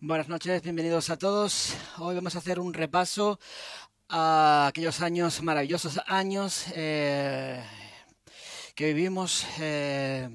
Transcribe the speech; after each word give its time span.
Buenas 0.00 0.28
noches, 0.28 0.62
bienvenidos 0.62 1.10
a 1.10 1.16
todos. 1.16 1.74
Hoy 1.98 2.14
vamos 2.14 2.36
a 2.36 2.38
hacer 2.38 2.60
un 2.60 2.72
repaso 2.72 3.40
a 4.08 4.68
aquellos 4.68 5.00
años, 5.00 5.42
maravillosos 5.42 6.00
años 6.06 6.66
eh, 6.76 7.60
que 8.76 8.92
vivimos, 8.94 9.44
eh, 9.58 10.28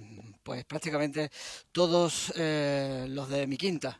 pues 0.44 0.66
prácticamente 0.66 1.32
todos 1.72 2.34
eh, 2.36 3.06
los 3.08 3.30
de 3.30 3.48
mi 3.48 3.56
quinta. 3.56 3.98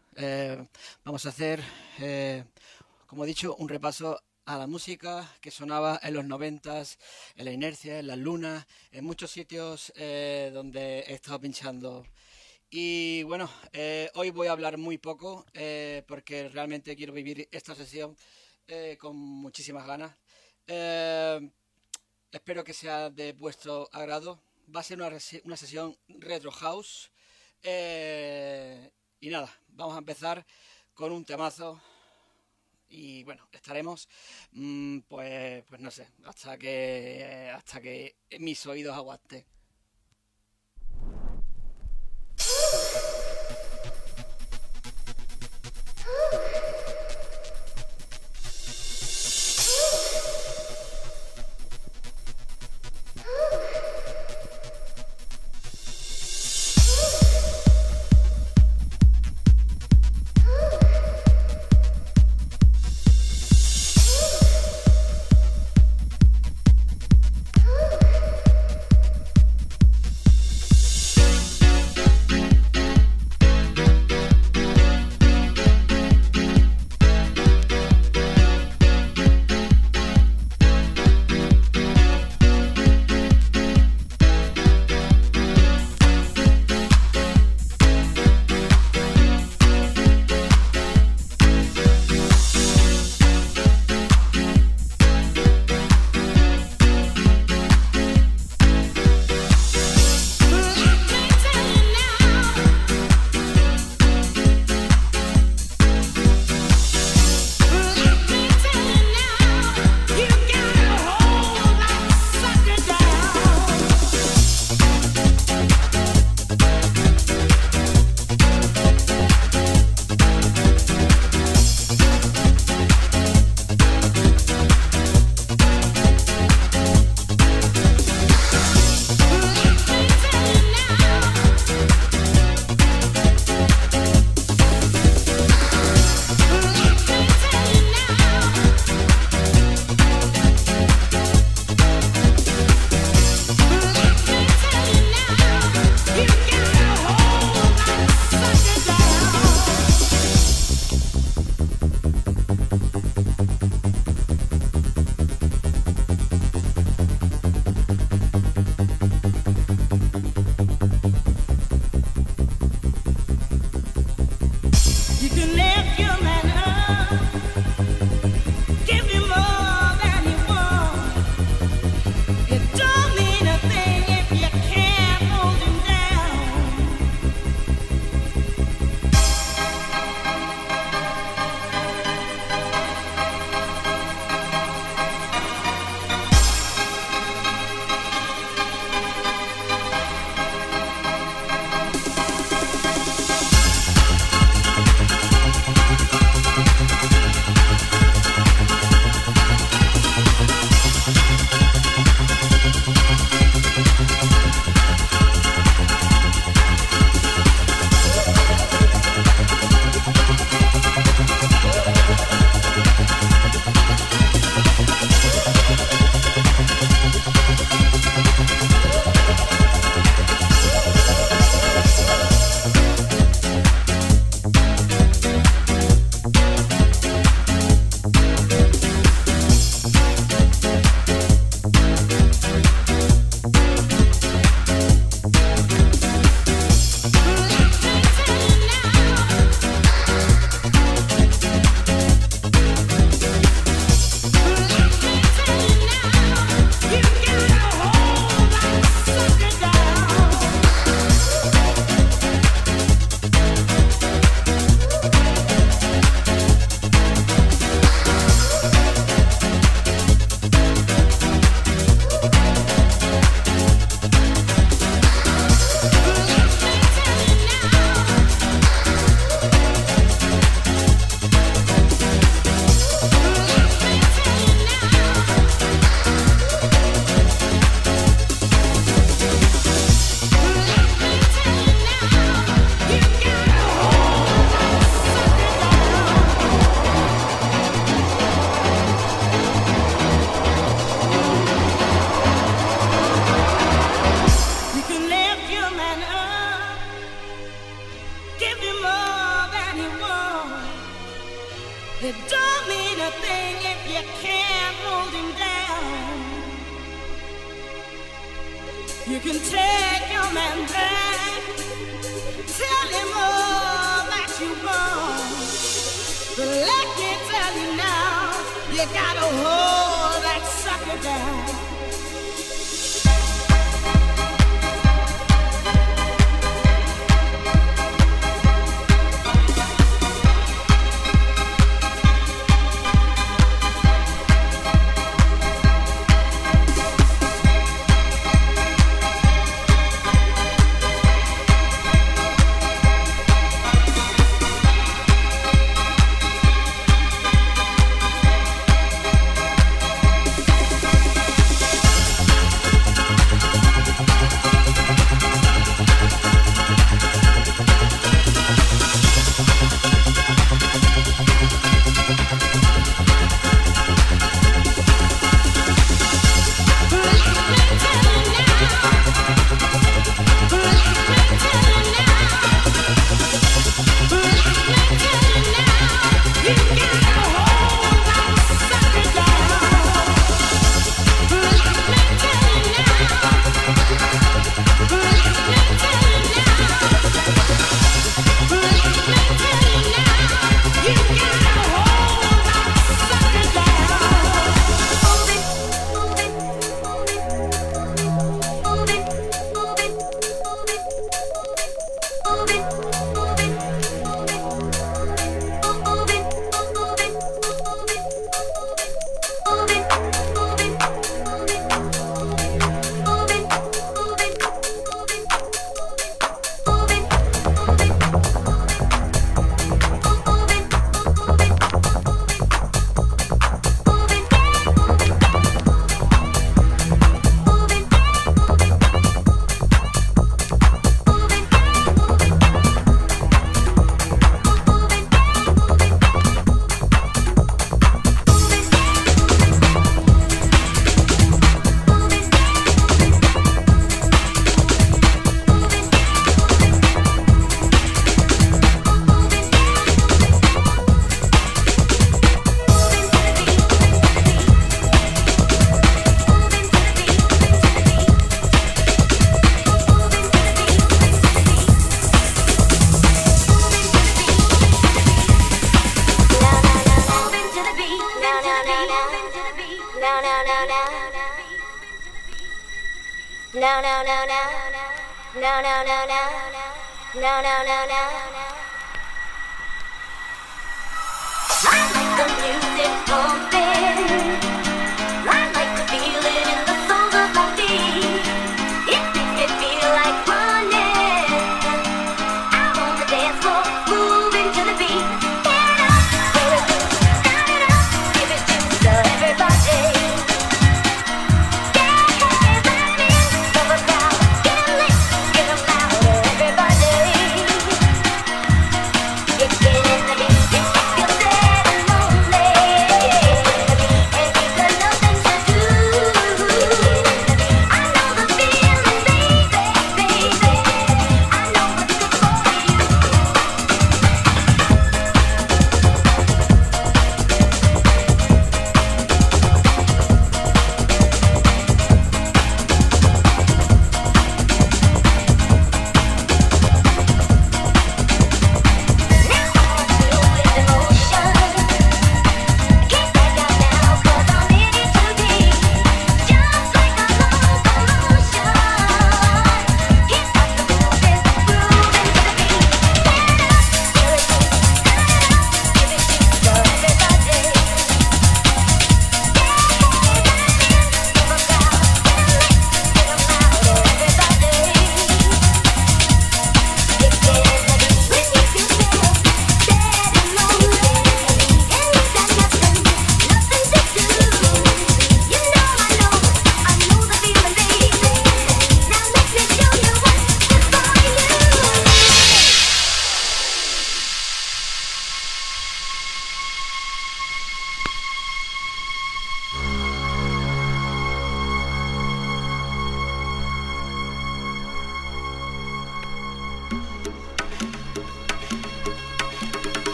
vamos 1.06 1.26
a 1.26 1.30
hacer, 1.30 1.64
como 3.08 3.24
he 3.24 3.28
dicho, 3.28 3.56
un 3.56 3.70
repaso 3.70 4.22
a 4.44 4.58
la 4.58 4.68
música 4.68 5.34
que 5.40 5.50
sonaba 5.50 5.98
en 6.04 6.14
los 6.14 6.26
noventas, 6.26 7.00
en 7.38 7.46
la 7.46 7.54
inercia, 7.54 8.00
en 8.00 8.08
las 8.08 8.18
lunas, 8.18 8.68
en 8.92 9.06
muchos 9.06 9.32
sitios 9.32 9.94
donde 9.96 11.06
he 11.08 11.14
estado 11.14 11.40
pinchando 11.40 12.04
y 12.76 13.22
bueno, 13.22 13.48
eh, 13.72 14.10
hoy 14.16 14.32
voy 14.32 14.48
a 14.48 14.52
hablar 14.52 14.80
muy 14.80 14.98
poco 14.98 15.46
eh, 15.54 16.04
porque 16.08 16.50
realmente 16.50 16.96
quiero 16.96 17.14
vivir 17.14 17.48
esta 17.52 17.76
sesión 17.76 18.18
eh, 18.68 18.98
con 19.00 19.16
muchísimas 19.16 19.86
ganas. 19.86 20.18
espero 22.32 22.64
que 22.64 22.74
sea 22.74 23.12
de 23.12 23.34
vuestro 23.34 23.88
agrado. 23.92 24.42
Va 24.76 24.80
a 24.80 24.84
ser 24.84 25.00
una, 25.00 25.56
sesión 25.56 25.96
retro 26.08 26.50
house. 26.52 27.12
y 29.20 29.30
nada, 29.30 29.56
vamos 29.68 29.94
a 29.94 30.00
empezar 30.00 30.44
con 30.96 31.12
un 31.12 31.26
temazo. 31.26 31.80
Y 32.90 33.24
bueno, 33.24 33.48
estaremos, 33.52 34.10
mm, 34.52 35.02
pues, 35.02 35.64
pues 35.70 35.80
no 35.80 35.92
sé, 35.92 36.08
hasta 36.26 36.58
que, 36.58 37.52
hasta 37.54 37.82
que 37.82 38.16
mis 38.40 38.66
oídos 38.66 38.96
aguanten. 38.96 39.46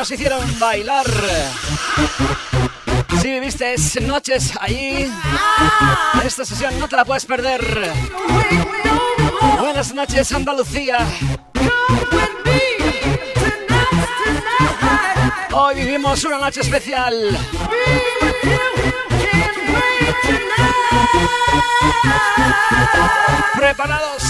Nos 0.00 0.10
hicieron 0.12 0.58
bailar. 0.58 1.04
Si 3.20 3.32
viviste 3.32 3.74
noches 4.00 4.50
allí, 4.58 5.12
esta 6.24 6.42
sesión 6.46 6.78
no 6.78 6.88
te 6.88 6.96
la 6.96 7.04
puedes 7.04 7.26
perder. 7.26 7.92
Buenas 9.58 9.92
noches, 9.92 10.32
Andalucía. 10.32 11.06
Hoy 15.52 15.74
vivimos 15.74 16.24
una 16.24 16.38
noche 16.38 16.62
especial. 16.62 17.36
¿Preparados? 23.54 24.22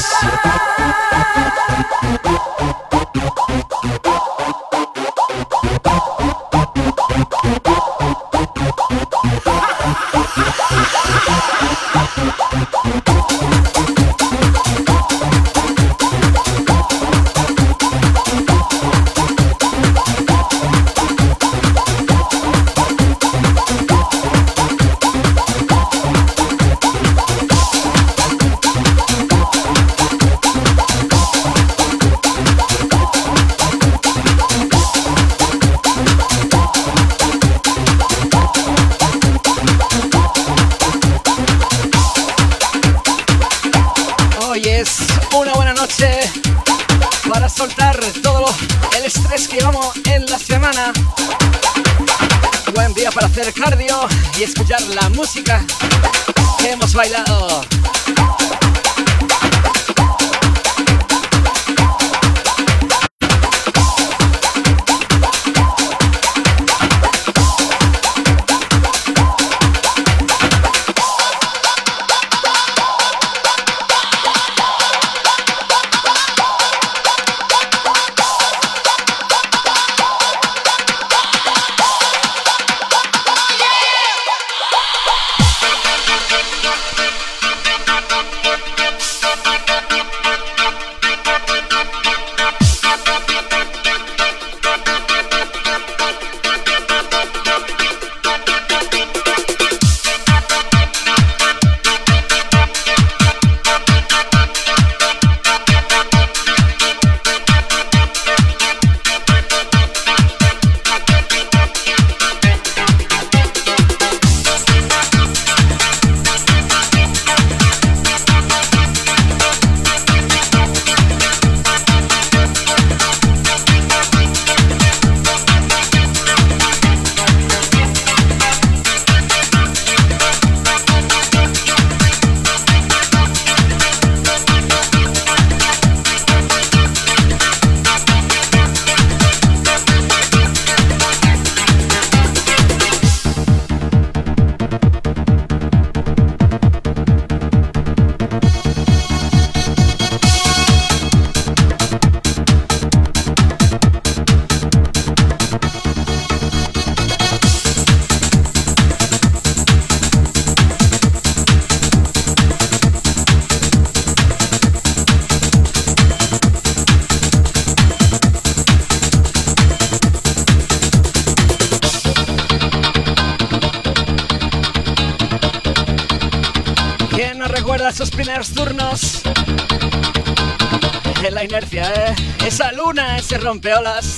Ese 183.31 183.39
rompeolas. 183.39 184.10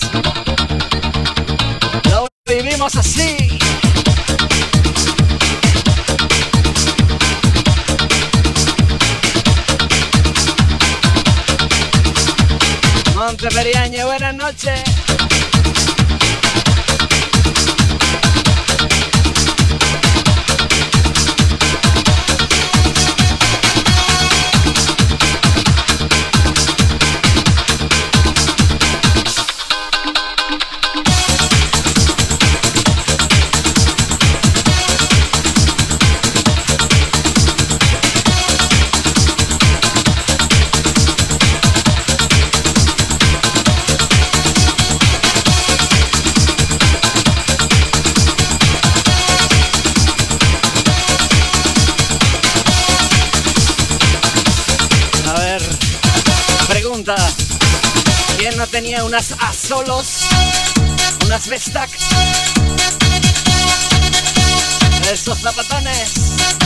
Unas 59.05 59.34
A 59.38 59.53
solos, 59.53 60.28
unas 61.24 61.46
Vestac, 61.48 61.90
esos 65.12 65.38
zapatones. 65.38 66.61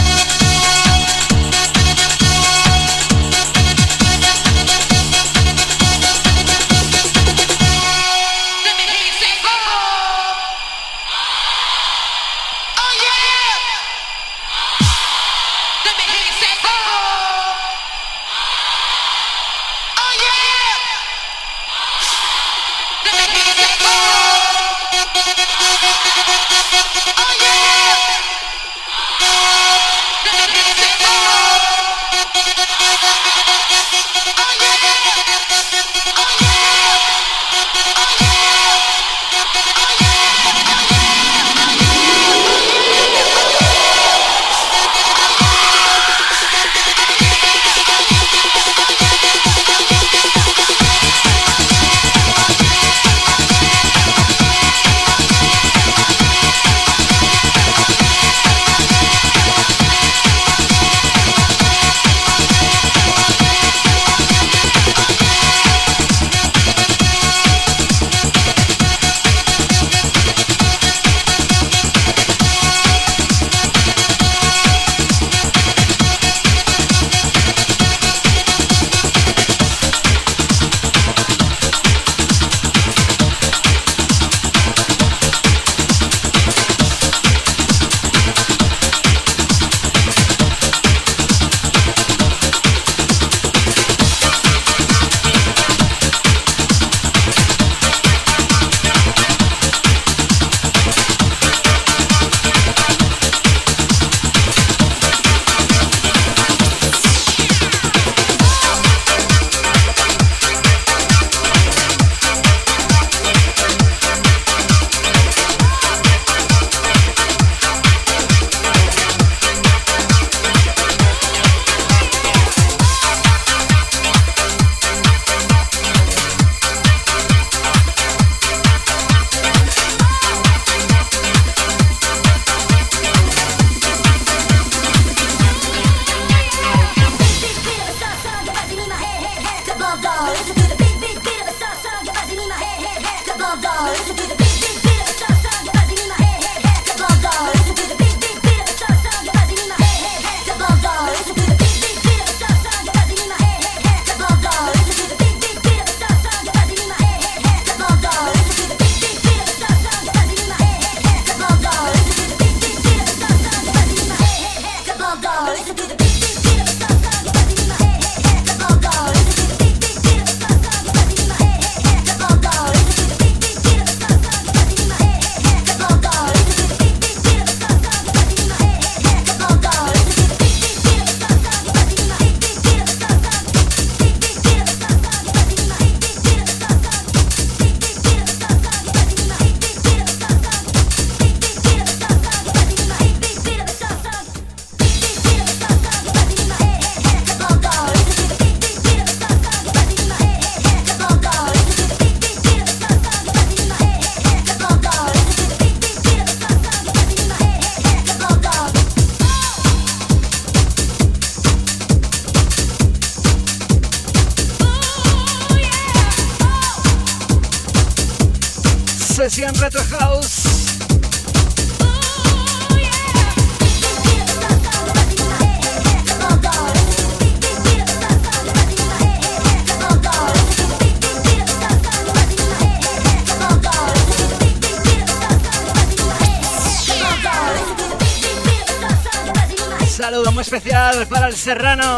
Serrano. 241.47 241.96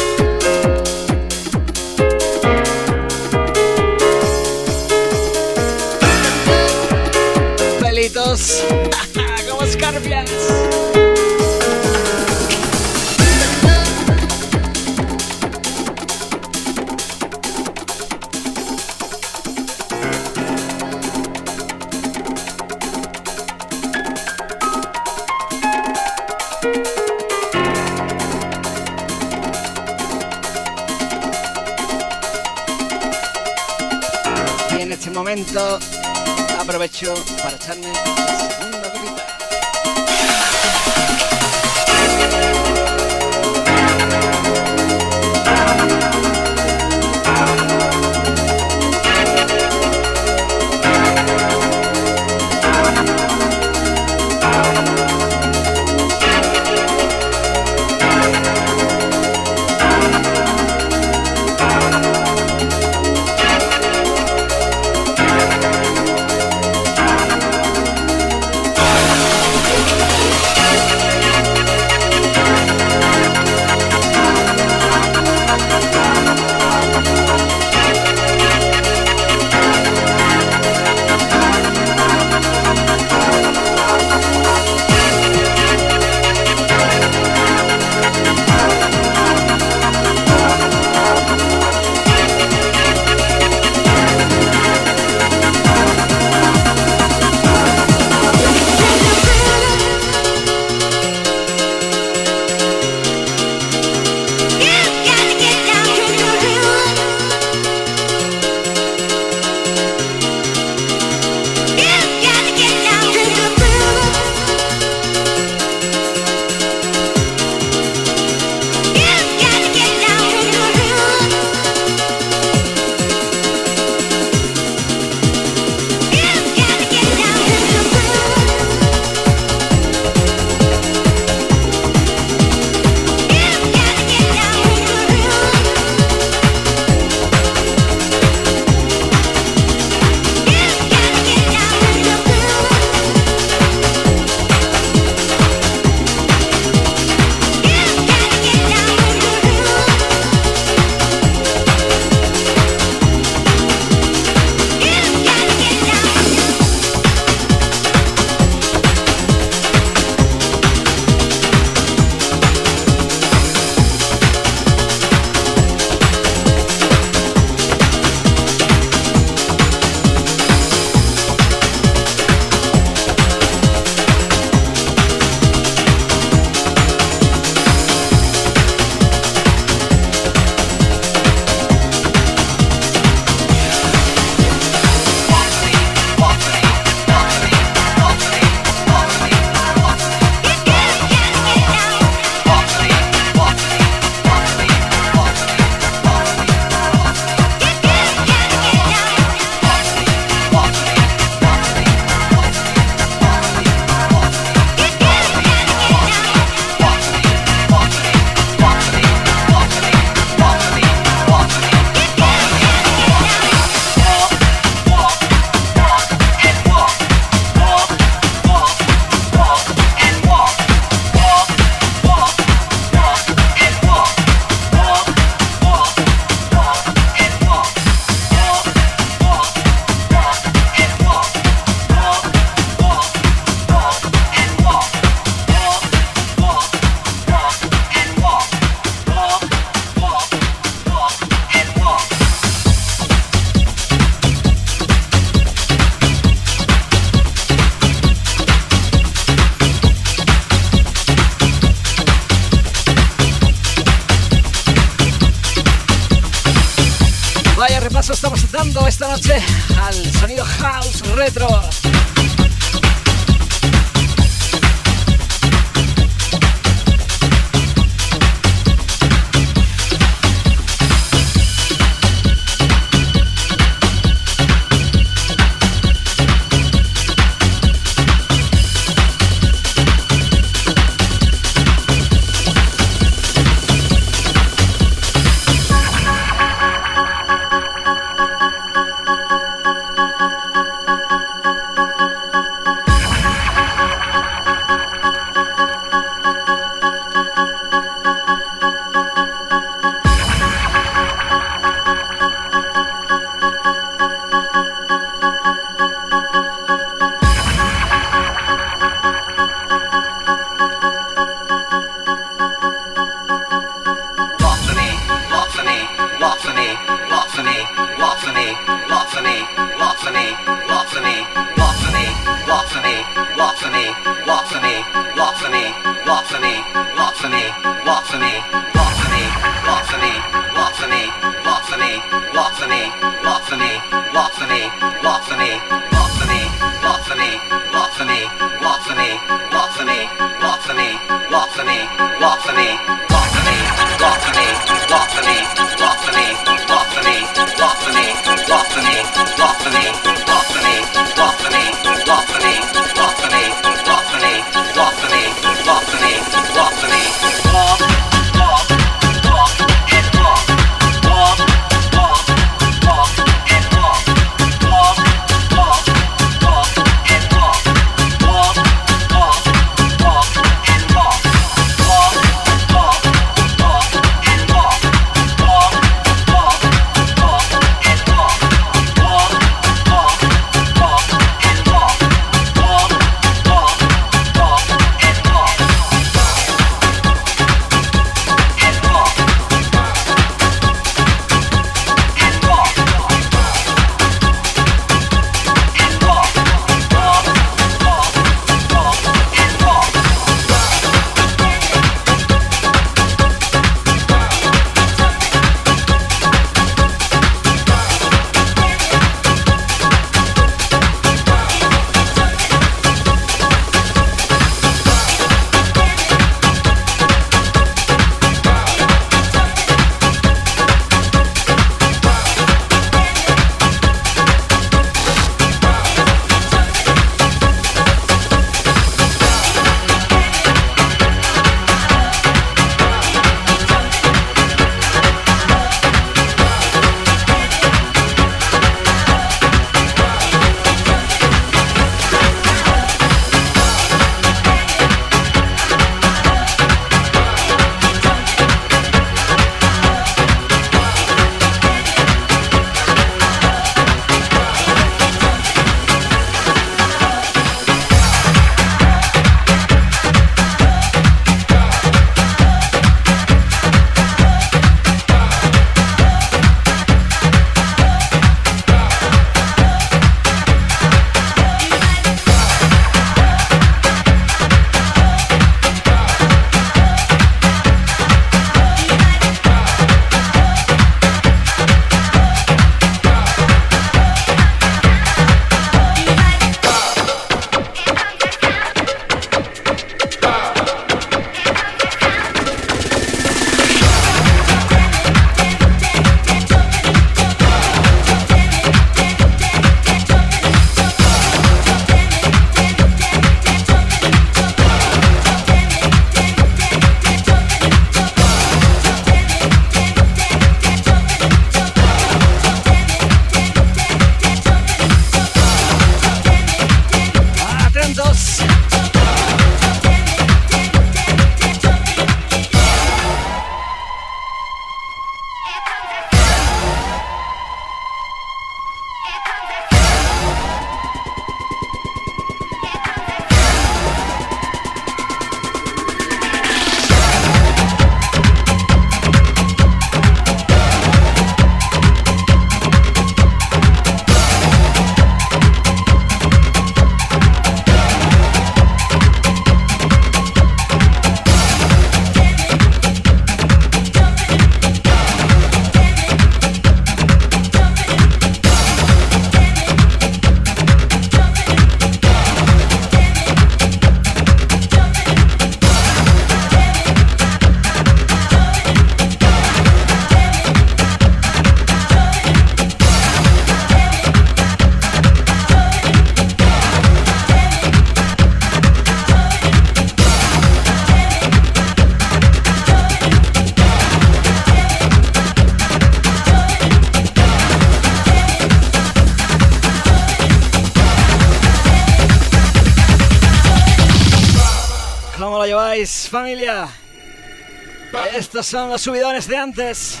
Estos 598.14 598.46
son 598.46 598.70
los 598.70 598.80
subidones 598.80 599.26
de 599.28 599.36
antes. 599.36 600.00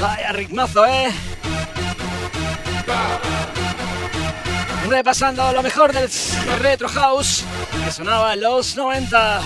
Vaya 0.00 0.32
ritmazo, 0.32 0.86
¿eh? 0.86 1.10
Repasando 4.88 5.52
lo 5.52 5.62
mejor 5.62 5.92
del 5.92 6.10
Retro 6.60 6.88
House 6.88 7.44
que 7.84 7.90
sonaba 7.90 8.34
en 8.34 8.40
los 8.42 8.76
90. 8.76 9.40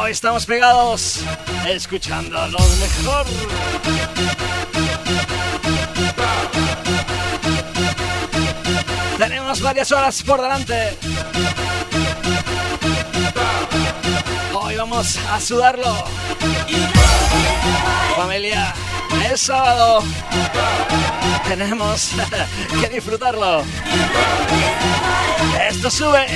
Hoy 0.00 0.10
estamos 0.10 0.46
pegados, 0.46 1.20
escuchando 1.66 2.46
lo 2.48 2.58
mejor. 2.58 3.26
Tenemos 9.18 9.60
varias 9.60 9.92
horas 9.92 10.22
por 10.22 10.40
delante. 10.40 10.96
Vamos 14.78 15.18
a 15.28 15.40
sudarlo. 15.40 15.92
Familia, 18.16 18.72
es 19.28 19.40
sábado. 19.40 20.04
Tenemos 21.48 22.12
que 22.80 22.88
disfrutarlo. 22.88 23.64
Esto 25.68 25.90
sube. 25.90 26.26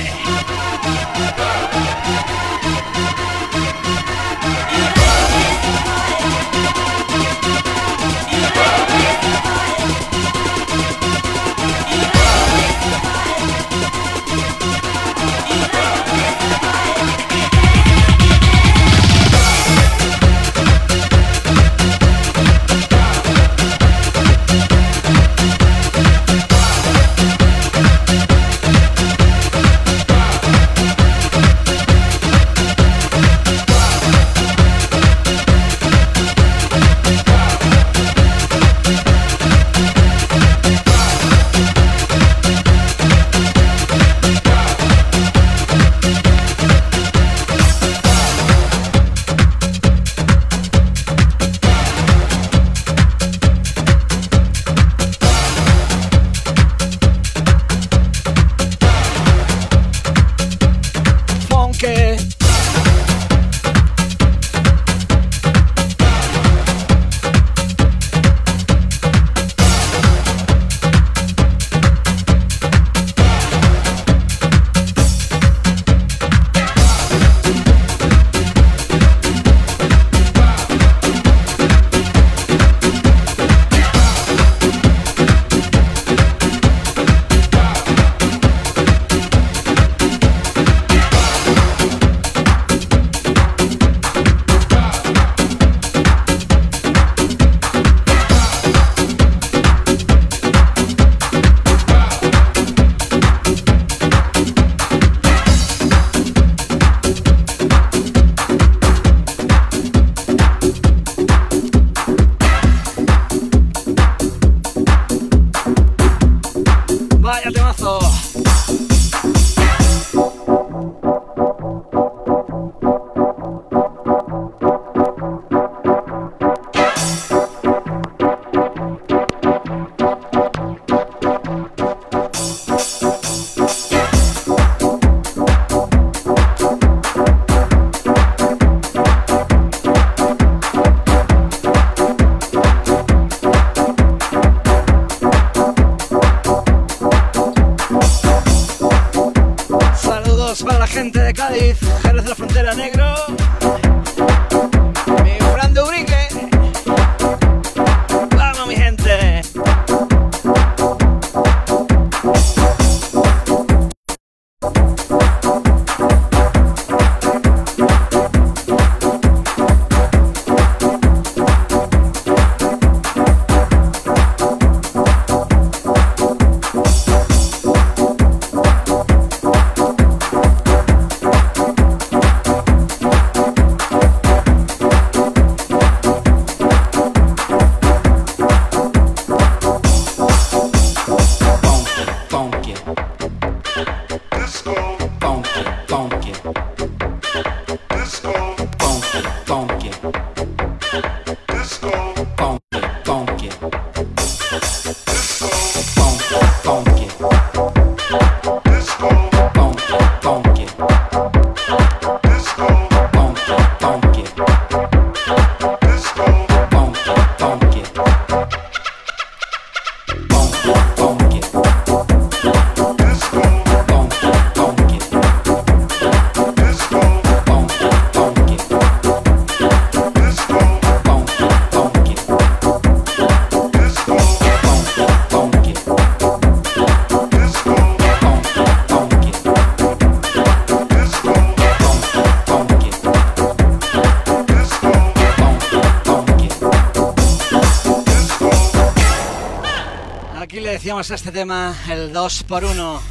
A 250.93 251.01
este 251.01 251.31
tema 251.31 251.75
el 251.89 252.13
2 252.13 252.43
por 252.43 252.63
1 252.63 253.01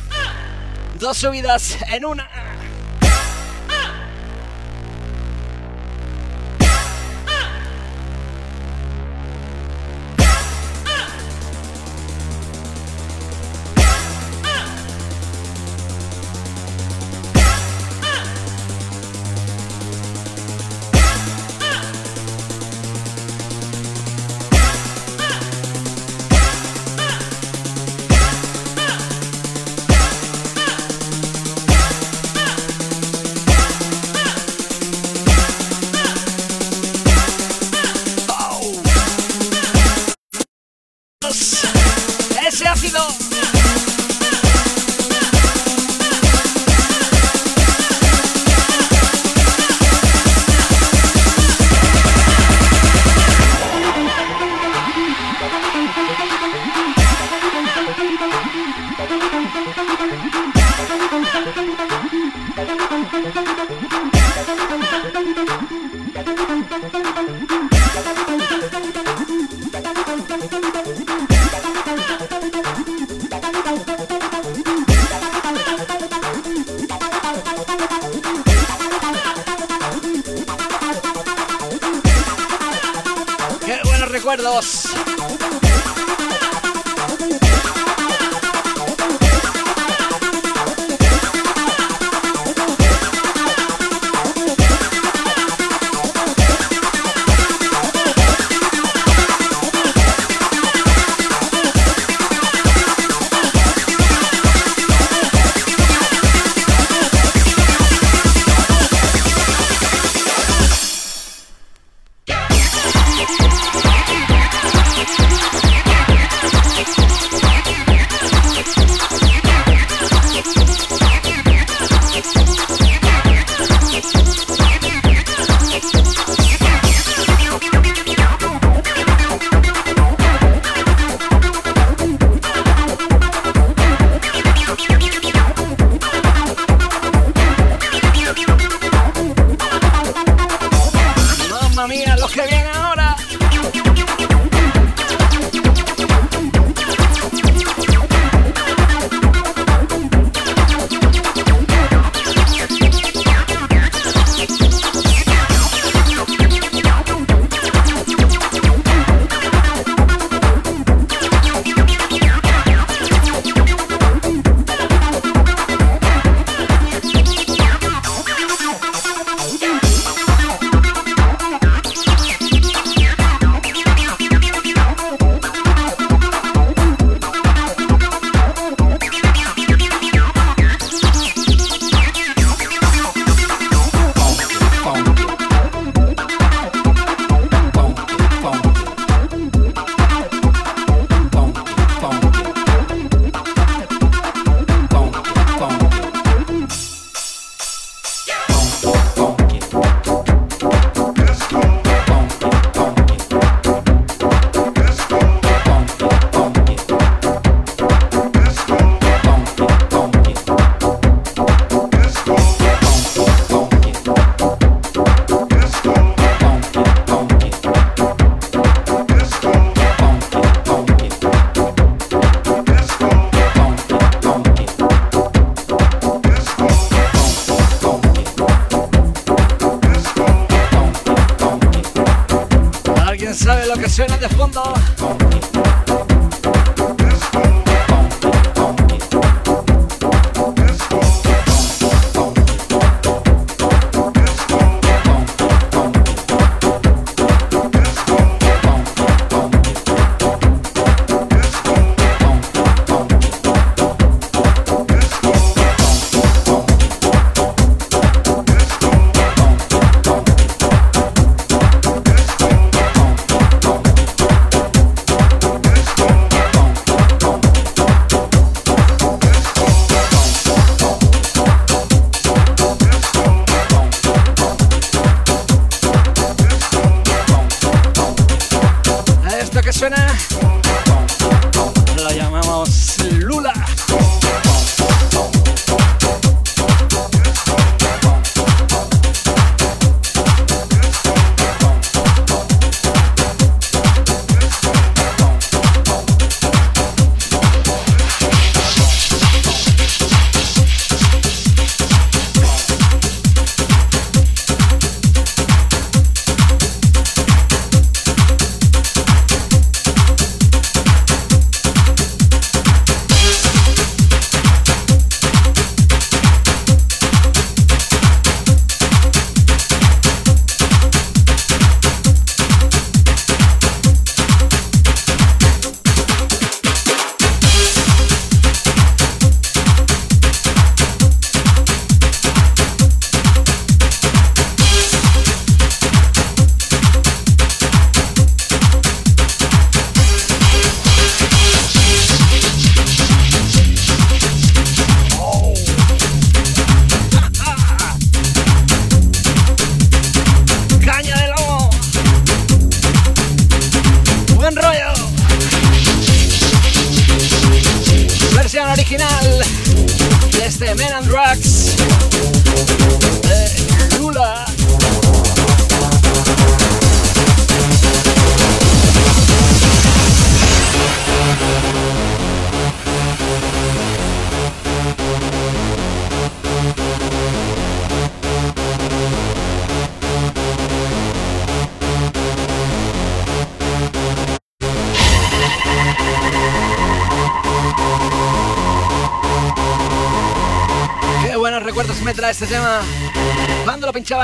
Dos 1.01 1.17
subidas 1.19 1.77
en 1.93 2.05
una. 2.05 2.31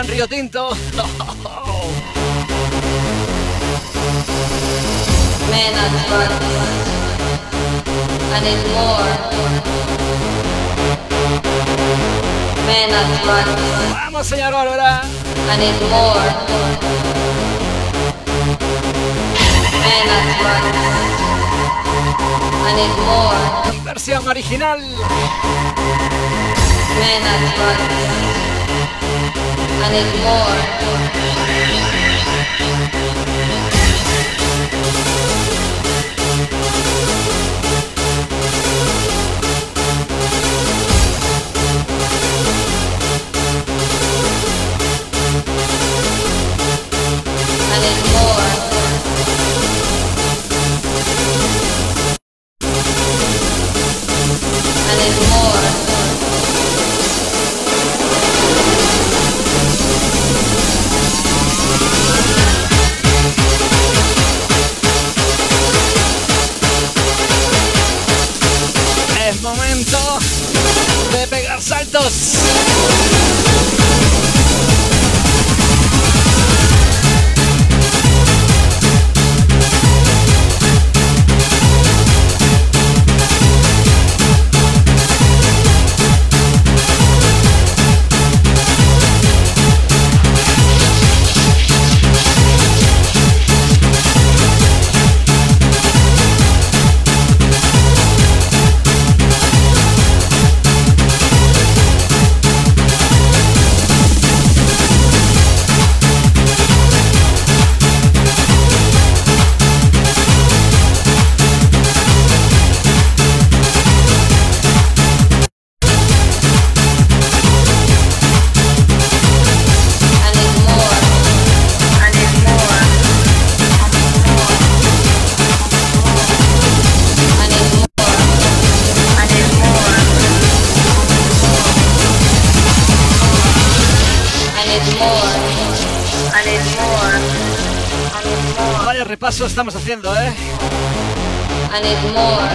Río 0.08 0.26
Tinto. 0.26 0.70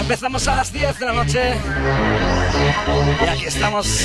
Empezamos 0.04 0.46
a 0.48 0.56
las 0.56 0.70
10 0.70 0.98
de 0.98 1.06
la 1.06 1.12
noche 1.14 1.54
y 3.24 3.26
aquí 3.26 3.46
estamos 3.46 4.02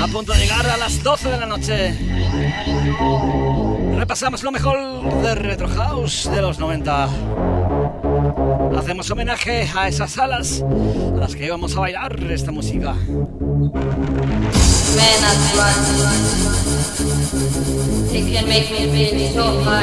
a 0.00 0.06
punto 0.06 0.32
de 0.32 0.38
llegar 0.38 0.64
a 0.68 0.76
las 0.76 1.02
12 1.02 1.30
de 1.30 1.36
la 1.36 1.46
noche. 1.46 1.98
Repasamos 3.96 4.44
lo 4.44 4.52
mejor 4.52 5.22
de 5.22 5.34
Retro 5.34 5.68
House 5.68 6.30
de 6.32 6.40
los 6.40 6.60
90. 6.60 7.08
Hacemos 8.78 9.10
homenaje 9.10 9.68
a 9.76 9.88
esas 9.88 10.12
salas 10.12 10.62
a 10.62 11.18
las 11.18 11.34
que 11.34 11.46
íbamos 11.46 11.76
a 11.76 11.80
bailar 11.80 12.16
esta 12.30 12.52
música. 12.52 12.94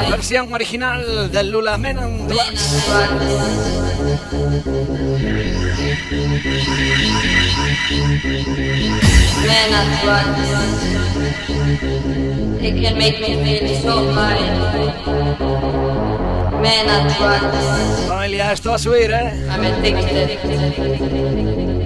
Versión 0.09 0.53
original 0.53 1.31
del 1.33 1.51
Lula 1.51 1.77
Men 5.83 5.99
and 9.73 9.91
It 12.63 12.73
can 12.81 12.97
make 12.97 13.19
me 13.19 13.43
feel 13.43 13.67
so 13.81 14.13
high. 14.13 14.39
Familia, 18.07 18.53
esto 18.53 18.69
va 18.69 18.75
a 18.75 18.79
subir, 18.79 19.11
¿eh? 19.11 19.33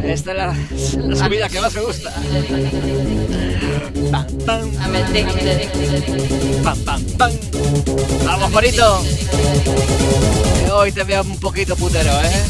Esta 0.03 0.31
es 0.31 0.37
la, 0.37 0.55
la 1.07 1.15
subida 1.15 1.49
que 1.49 1.59
más 1.59 1.73
me 1.73 1.81
gusta. 1.81 2.13
Pam, 4.11 4.25
pam. 4.45 4.71
Pam, 6.63 6.79
pam, 6.83 7.03
pam. 7.17 7.31
Vamos, 8.23 8.51
bonito. 8.51 9.03
Hoy 10.71 10.91
te 10.91 11.03
veo 11.03 11.23
un 11.23 11.39
poquito 11.39 11.75
putero, 11.75 12.11
¿eh? 12.21 12.43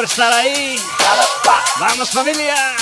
Por 0.00 0.06
estar 0.06 0.32
ahí. 0.32 0.76
Vamos 1.78 2.08
familia. 2.08 2.79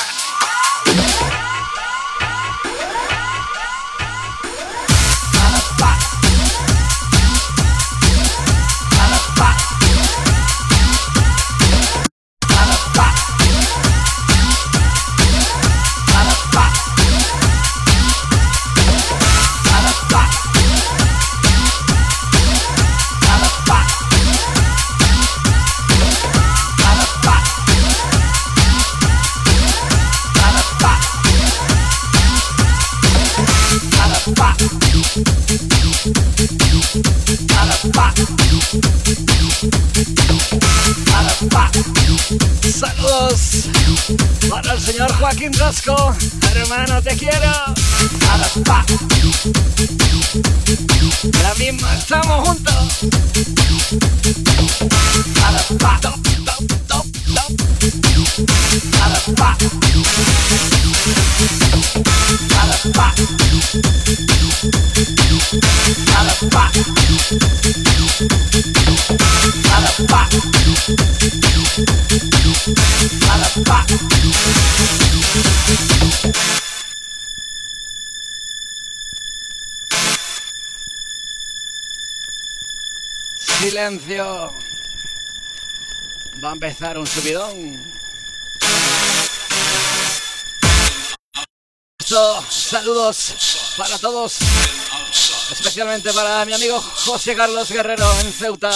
Especialmente 95.79 96.13
para 96.13 96.45
mi 96.45 96.53
amigo 96.55 96.81
José 96.81 97.37
Carlos 97.37 97.71
Guerrero 97.71 98.13
en 98.23 98.33
Ceuta, 98.33 98.73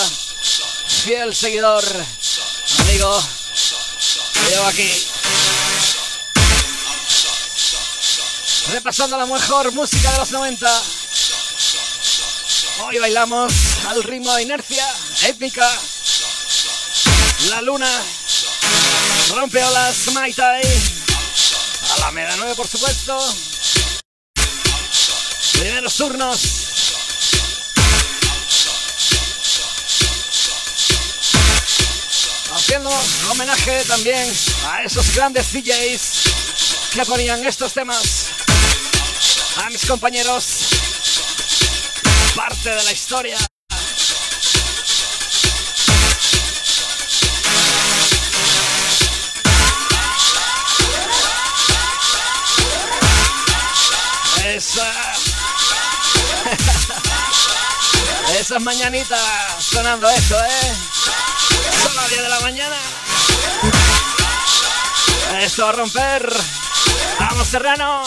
fiel 1.02 1.34
seguidor, 1.34 1.82
amigo, 2.78 3.20
que 4.32 4.50
llevo 4.50 4.66
aquí. 4.66 4.88
Repasando 8.70 9.18
la 9.18 9.26
mejor 9.26 9.72
música 9.72 10.12
de 10.12 10.18
los 10.18 10.30
90. 10.30 10.82
Hoy 12.84 12.98
bailamos 13.00 13.52
al 13.88 14.04
ritmo 14.04 14.32
de 14.36 14.42
inercia, 14.42 14.86
épica. 15.26 15.68
La 17.50 17.62
luna 17.62 17.90
rompe 19.34 19.64
olas 19.64 20.06
Mai 20.12 20.32
Tai. 20.32 20.62
A 21.94 21.98
la 21.98 22.12
Meda 22.12 22.36
9, 22.36 22.54
por 22.54 22.68
supuesto. 22.68 23.18
Primeros 25.54 25.94
turnos. 25.96 26.51
Homenaje 33.30 33.84
también 33.84 34.32
a 34.66 34.82
esos 34.82 35.14
grandes 35.14 35.52
DJs 35.52 36.90
que 36.92 37.04
ponían 37.04 37.44
estos 37.46 37.72
temas. 37.72 38.26
A 39.64 39.70
mis 39.70 39.84
compañeros. 39.86 40.68
Parte 42.34 42.70
de 42.70 42.82
la 42.84 42.92
historia. 42.92 43.36
Esa. 54.44 54.92
Esas 58.38 58.62
mañanitas 58.62 59.20
sonando 59.58 60.08
esto, 60.08 60.36
¿eh? 60.42 60.72
Las 61.94 62.09
10 62.09 62.23
de 62.23 62.28
la 62.28 62.40
mañana. 62.40 62.77
Esto 65.40 65.66
a 65.66 65.73
romper. 65.73 66.32
Vamos, 67.19 67.48
Serrano. 67.48 68.02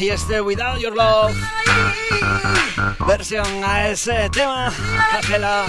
Y 0.00 0.08
este 0.08 0.40
Without 0.40 0.78
Your 0.78 0.94
Love. 0.94 1.36
Versión 3.06 3.46
a 3.62 3.88
ese 3.88 4.30
tema, 4.30 4.72
capela. 5.12 5.66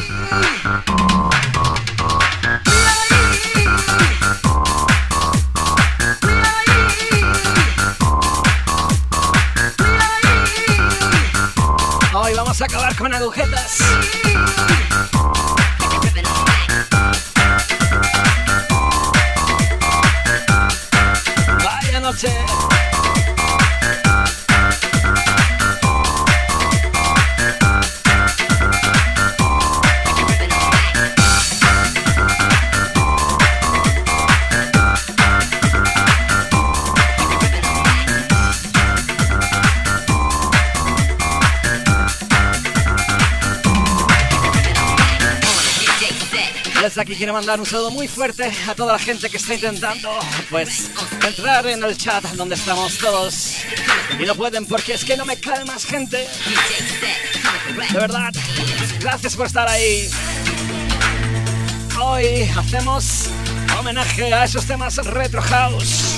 Hoy 12.13 12.33
vamos 12.35 12.61
a 12.61 12.65
acabar 12.65 12.95
con 12.95 13.13
agujetas. 13.13 13.79
Vaya 21.65 21.99
noche. 21.99 22.78
Aquí 46.99 47.15
quiero 47.15 47.33
mandar 47.33 47.59
un 47.59 47.65
saludo 47.65 47.91
muy 47.91 48.07
fuerte 48.07 48.51
a 48.67 48.75
toda 48.75 48.93
la 48.93 48.99
gente 48.99 49.29
que 49.29 49.37
está 49.37 49.53
intentando, 49.53 50.09
pues, 50.49 50.89
entrar 51.25 51.65
en 51.67 51.83
el 51.83 51.97
chat 51.97 52.23
donde 52.33 52.55
estamos 52.55 52.97
todos. 52.97 53.55
Y 54.19 54.23
no 54.23 54.35
pueden 54.35 54.65
porque 54.65 54.93
es 54.93 55.05
que 55.05 55.15
no 55.15 55.25
me 55.25 55.37
cae 55.37 55.63
más 55.65 55.85
gente. 55.85 56.27
De 57.91 57.99
verdad, 57.99 58.31
gracias 58.99 59.35
por 59.35 59.47
estar 59.47 59.67
ahí. 59.67 60.09
Hoy 62.01 62.49
hacemos 62.57 63.29
homenaje 63.77 64.33
a 64.33 64.43
esos 64.43 64.65
temas 64.65 64.97
retro 64.97 65.41
house. 65.41 66.15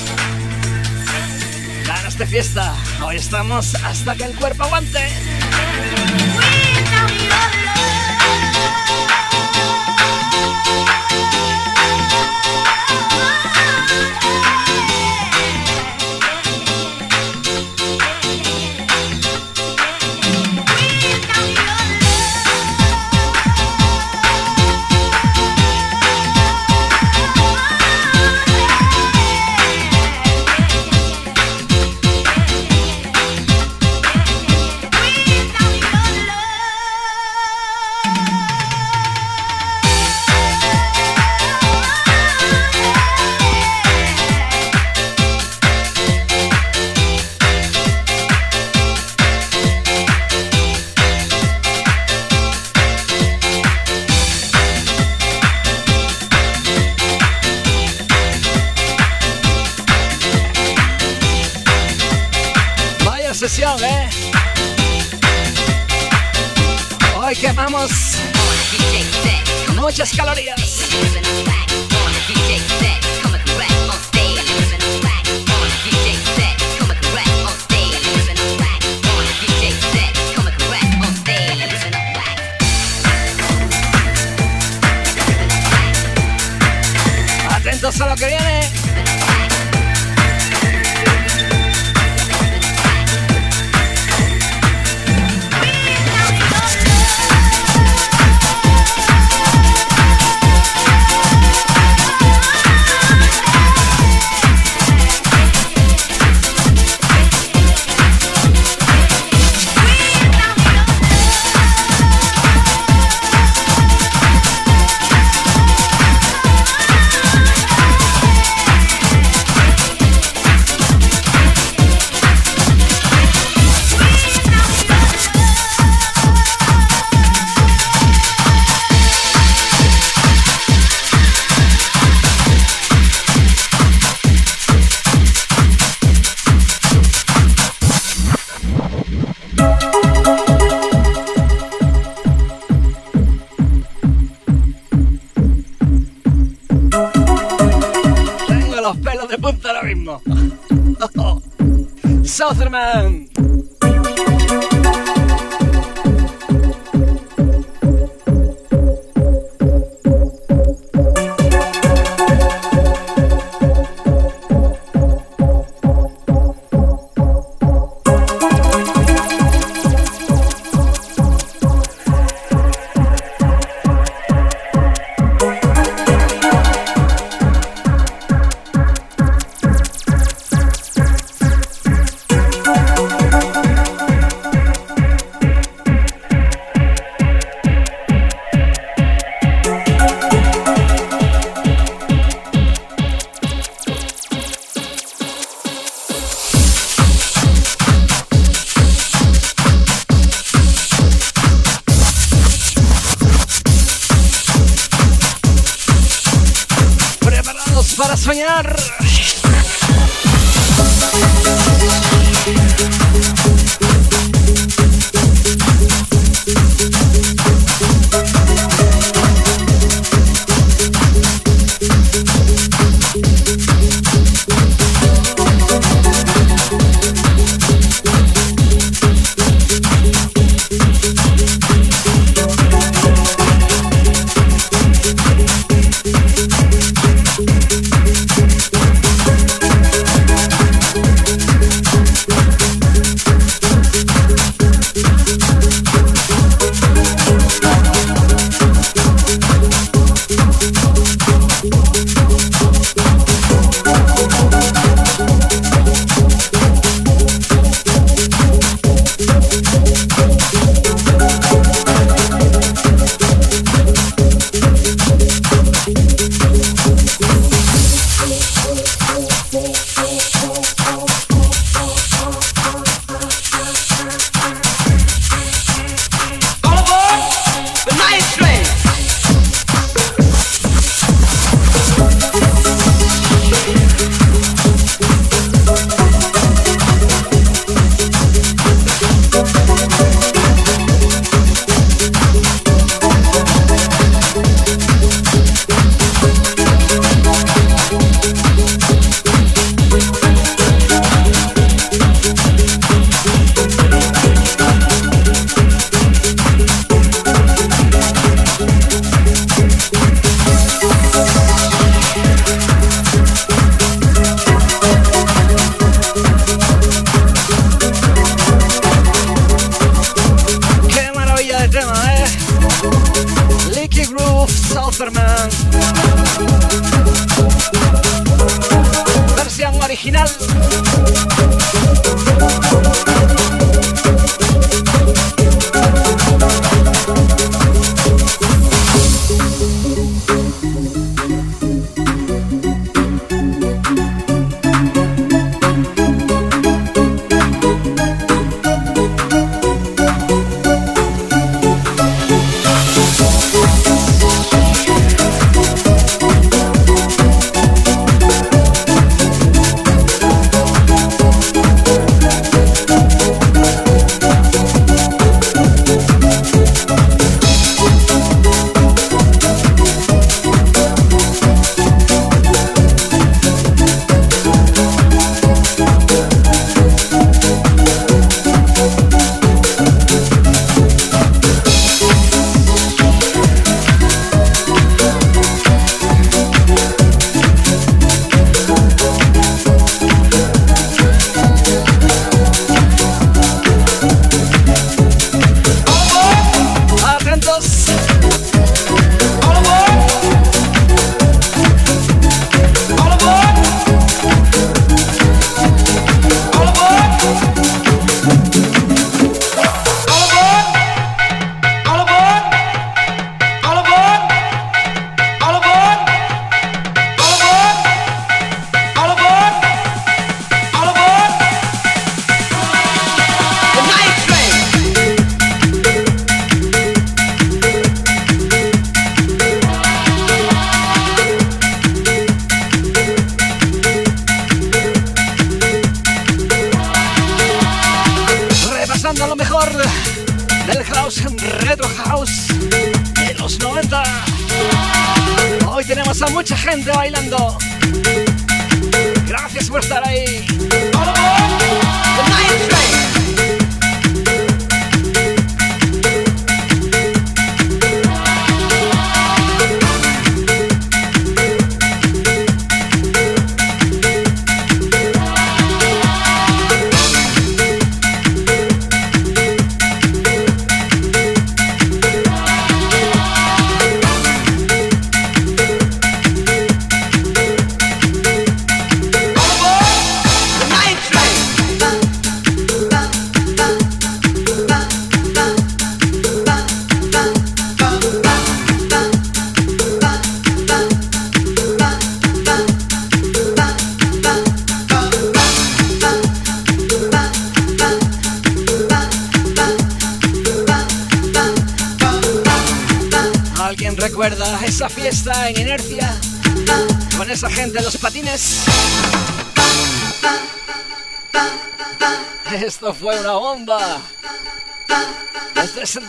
Ganas 1.86 2.18
de 2.18 2.26
fiesta. 2.26 2.76
Hoy 3.04 3.18
estamos 3.18 3.76
hasta 3.76 4.16
que 4.16 4.24
el 4.24 4.36
cuerpo 4.36 4.64
aguante. 4.64 5.10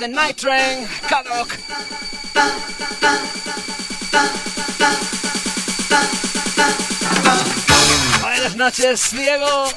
The 0.02 0.08
Night 0.08 0.36
Train, 0.36 0.88
Kadok. 1.06 1.46
Buenas 8.20 8.56
noches, 8.56 9.10
Diego. 9.12 9.68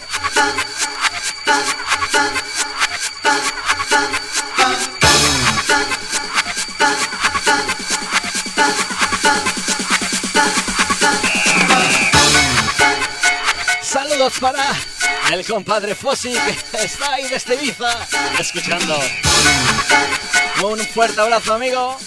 Compadre 15.56 15.96
Fossi 15.96 16.34
que 16.34 16.84
está 16.84 17.14
ahí 17.14 17.30
desde 17.30 17.56
Ibiza 17.56 18.06
escuchando. 18.38 19.00
Un 20.62 20.80
fuerte 20.80 21.22
abrazo, 21.22 21.54
amigo. 21.54 21.98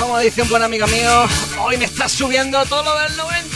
Como 0.00 0.18
dice 0.18 0.42
un 0.42 0.48
buen 0.48 0.64
amigo 0.64 0.88
mío, 0.88 1.28
hoy 1.60 1.76
me 1.76 1.84
está 1.84 2.08
subiendo 2.08 2.66
todo 2.66 2.82
lo 2.82 2.98
del 2.98 3.16
90. 3.16 3.52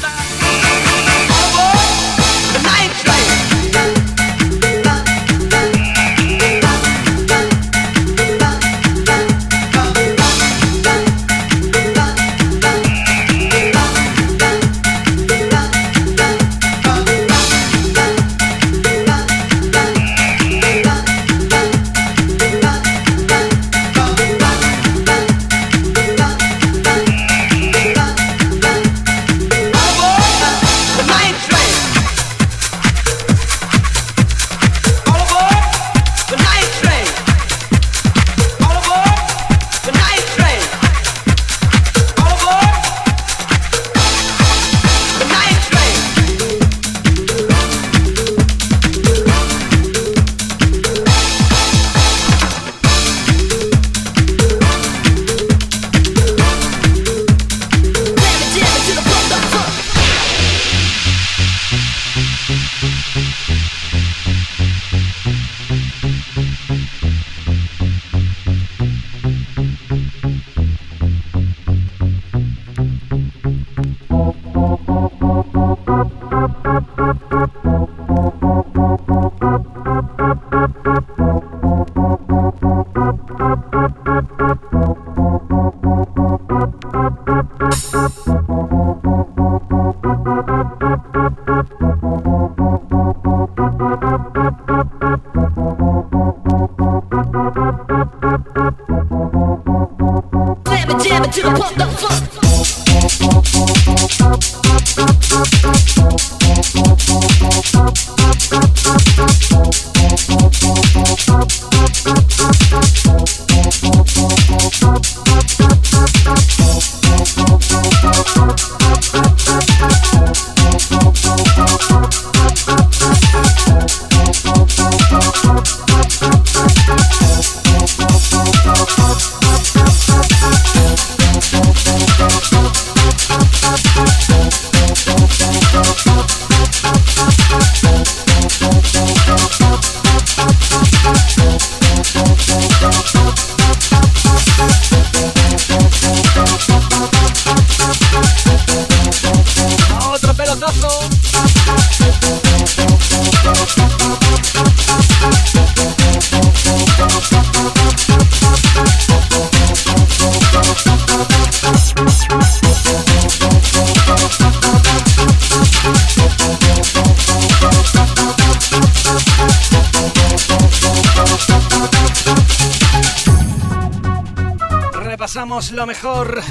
Mejor 175.96 176.42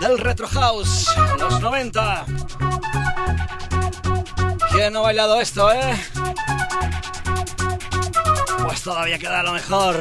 del 0.00 0.18
Retro 0.18 0.48
House, 0.48 1.06
los 1.38 1.60
90. 1.60 2.24
¿Quién 4.70 4.94
no 4.94 5.00
ha 5.00 5.02
bailado 5.02 5.38
esto, 5.42 5.70
eh? 5.70 5.94
Pues 8.62 8.80
todavía 8.80 9.18
queda 9.18 9.42
lo 9.42 9.52
mejor. 9.52 9.94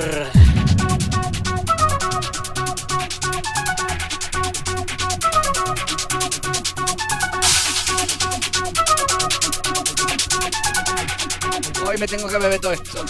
Hoy 11.85 11.97
me 11.97 12.07
tengo 12.07 12.29
que 12.29 12.37
beber 12.37 12.61
todo 12.61 12.71
esto. 12.71 13.05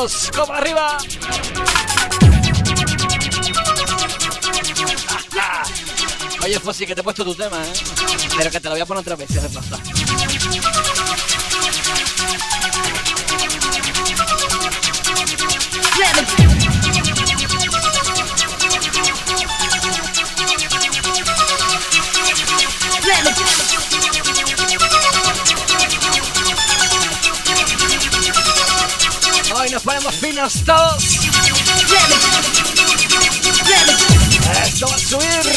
Todos, 0.00 0.30
como 0.34 0.54
arriba. 0.54 0.96
Oye, 6.42 6.58
Fossi, 6.58 6.86
que 6.86 6.94
te 6.94 7.02
he 7.02 7.04
puesto 7.04 7.24
tu 7.24 7.34
tema, 7.34 7.58
¿eh? 7.58 7.72
Pero 8.36 8.50
que 8.50 8.60
te 8.60 8.68
lo 8.68 8.74
voy 8.74 8.80
a 8.80 8.86
poner 8.86 9.02
otra 9.02 9.16
vez 9.16 9.28
si 9.30 9.38
hace 9.38 9.48
falta. 9.50 9.78
Finos 30.40 30.64
todos. 30.64 31.04
Esto 34.64 34.86
va 34.86 34.94
a 34.94 34.98
subir. 34.98 35.49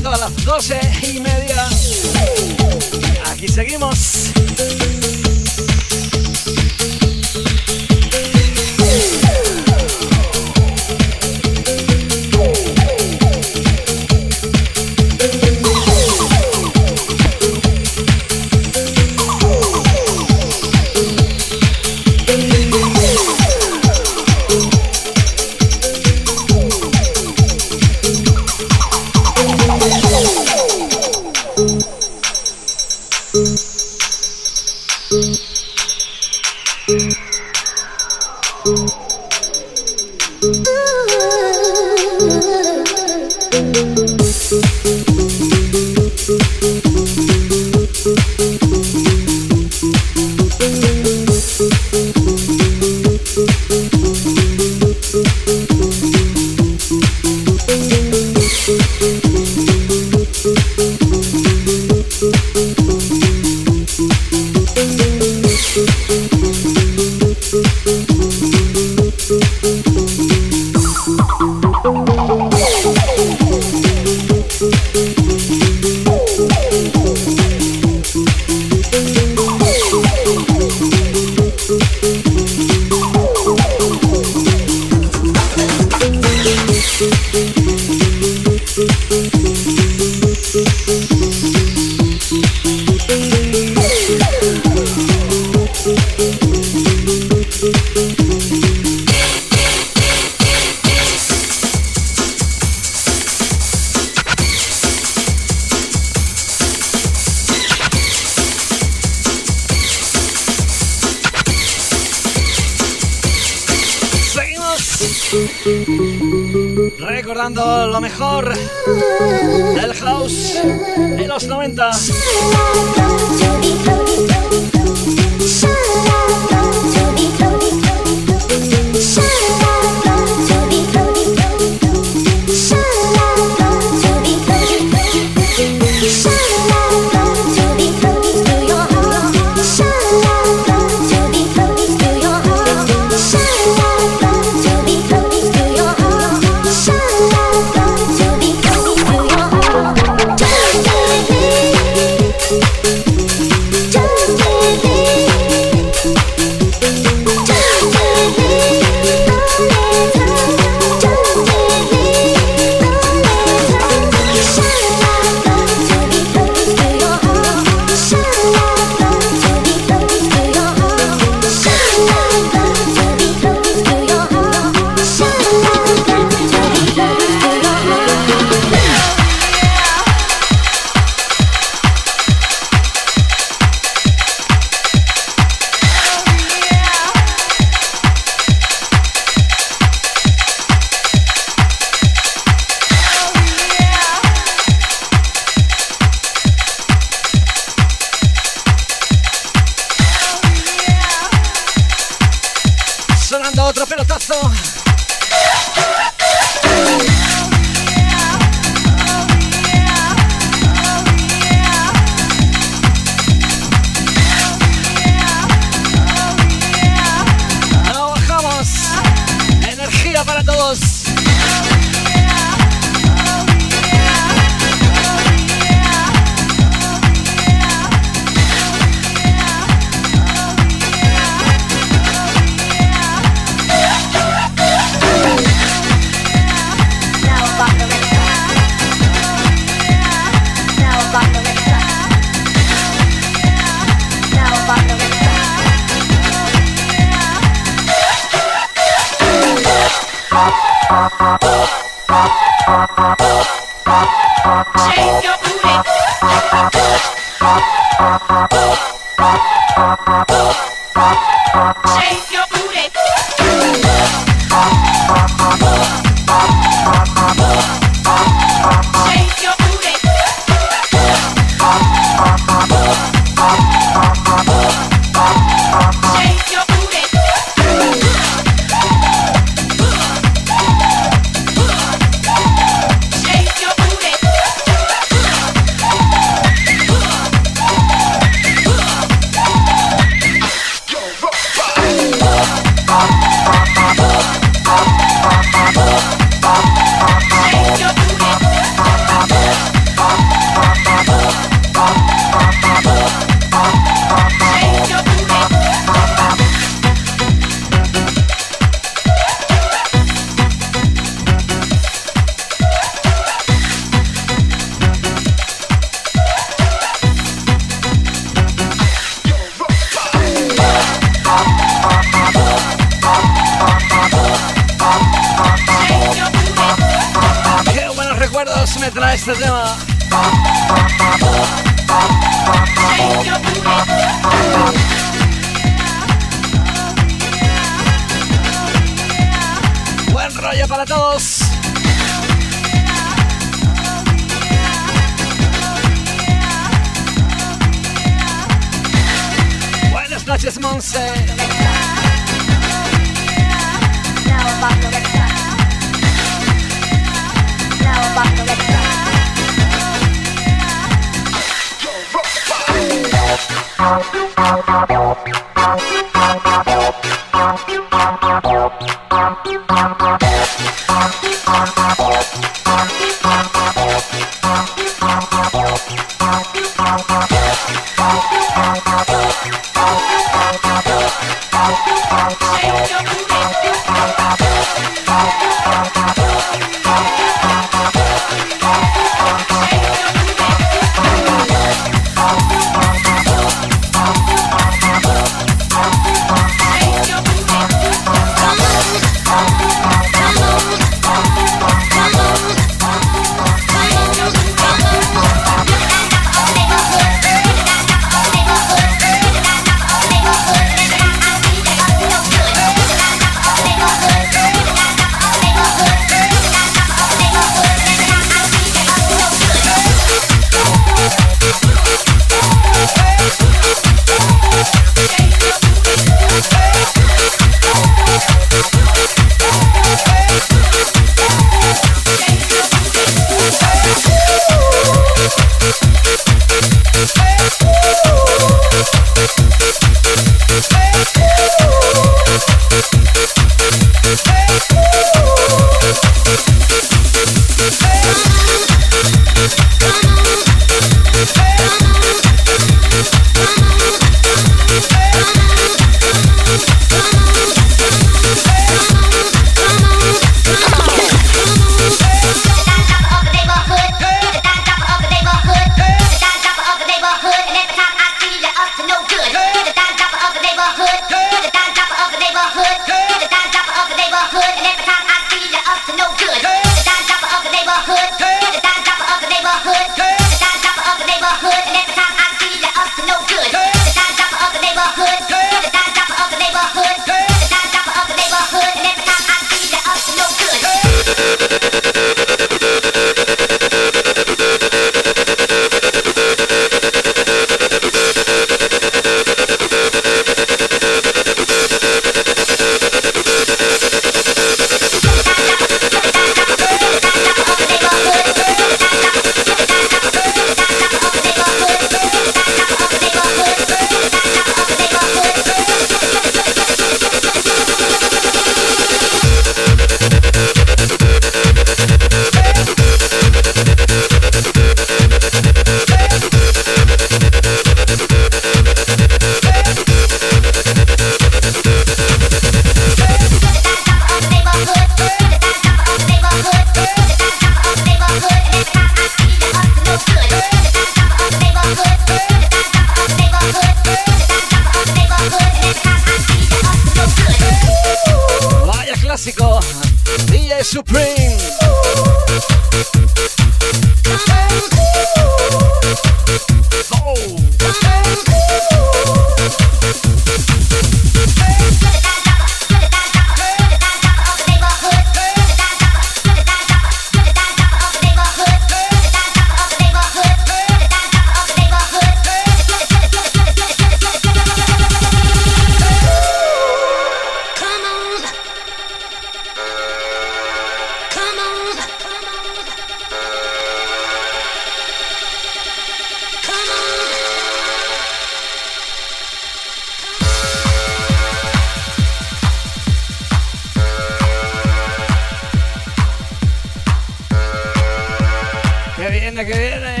semana 599.31 599.45
que 599.45 599.57
viene. 599.57 599.95
Eh. 599.95 600.00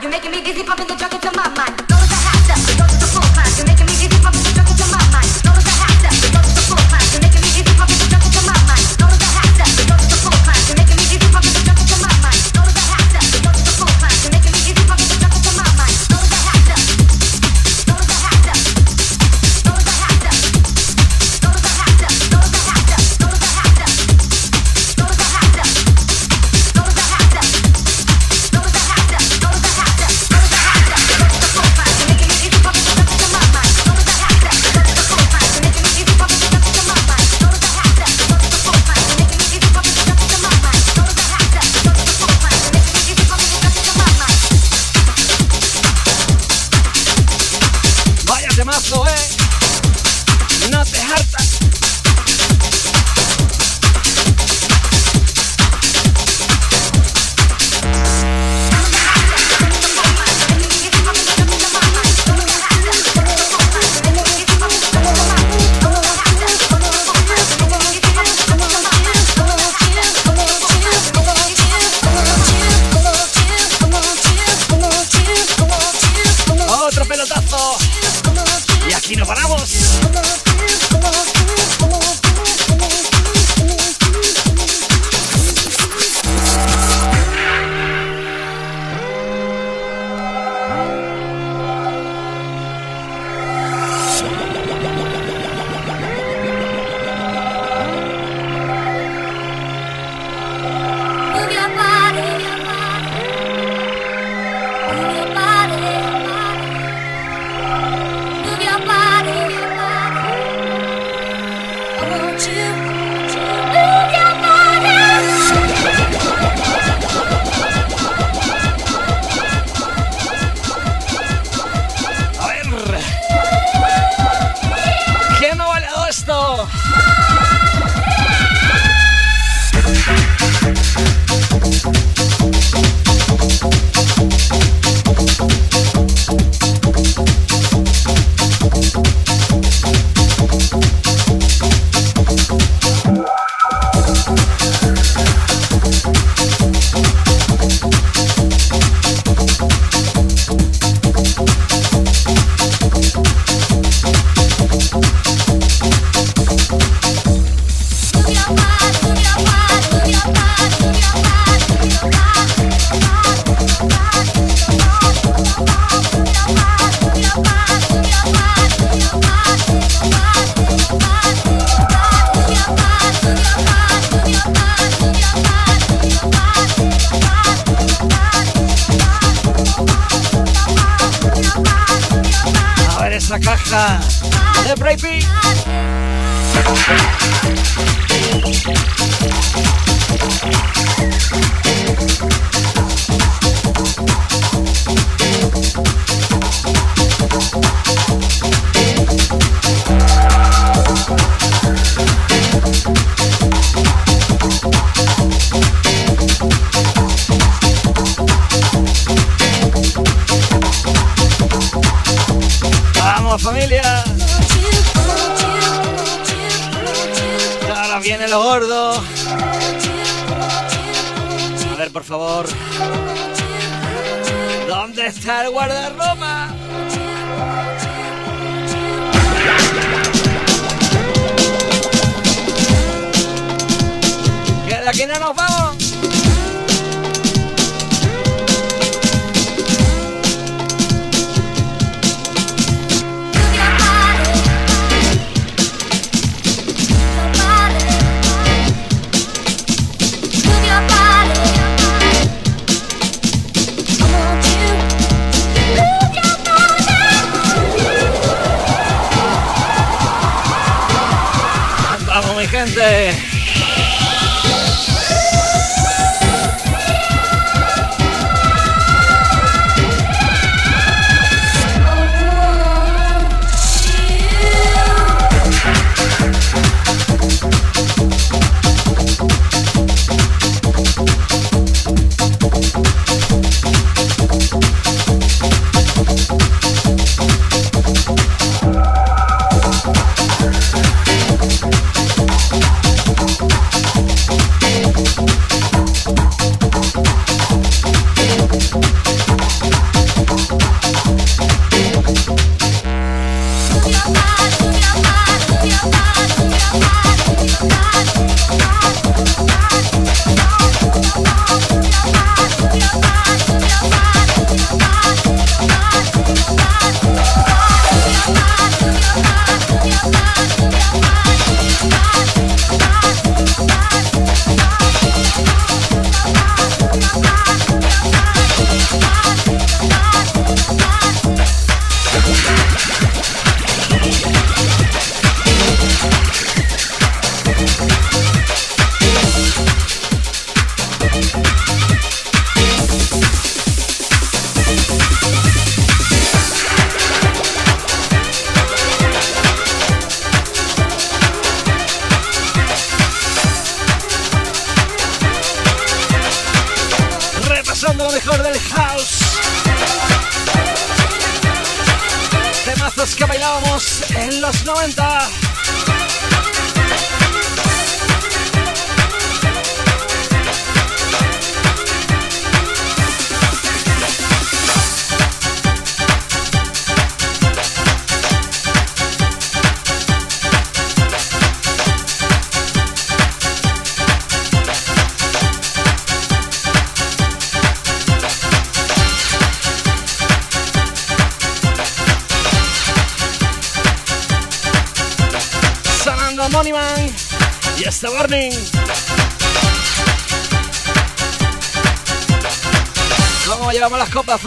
You're 0.00 0.12
making 0.12 0.30
me 0.30 0.40
dizzy, 0.42 0.62
pumping 0.62 0.87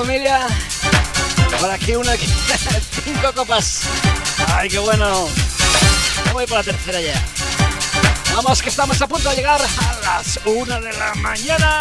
familia. 0.06 0.48
Por 1.60 1.70
aquí 1.70 1.96
una, 1.96 2.14
cinco 3.06 3.34
copas. 3.36 3.82
Ay, 4.48 4.68
qué 4.68 4.80
bueno. 4.80 5.28
Voy 6.34 6.48
por 6.48 6.58
la 6.58 6.64
tercera 6.64 7.00
ya. 7.00 7.24
Vamos, 8.34 8.64
que 8.64 8.70
estamos 8.70 9.00
a 9.00 9.08
punto 9.08 9.30
de 9.30 9.36
llegar 9.36 9.62
a 9.62 10.00
las 10.04 10.40
una 10.46 10.80
de 10.80 10.94
la 10.94 11.14
mañana. 11.16 11.80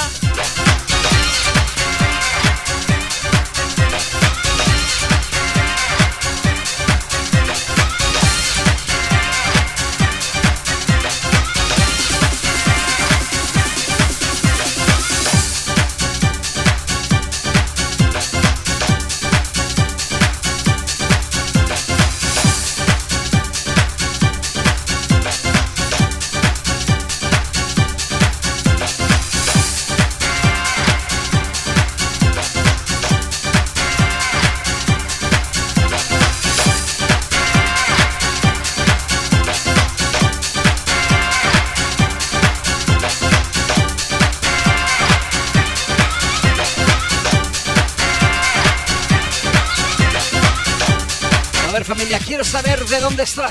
dónde 53.00 53.22
está, 53.22 53.48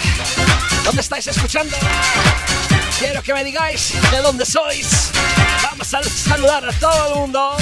dónde 0.84 1.02
estáis 1.02 1.28
escuchando. 1.28 1.76
Quiero 3.00 3.24
que 3.24 3.34
me 3.34 3.44
digáis 3.44 3.94
de 4.12 4.18
dónde 4.18 4.46
sois. 4.46 5.12
Vamos 5.64 5.94
a 5.94 6.04
saludar 6.04 6.70
a 6.70 6.74
todo 6.74 7.08
el 7.08 7.16
mundo. 7.16 7.58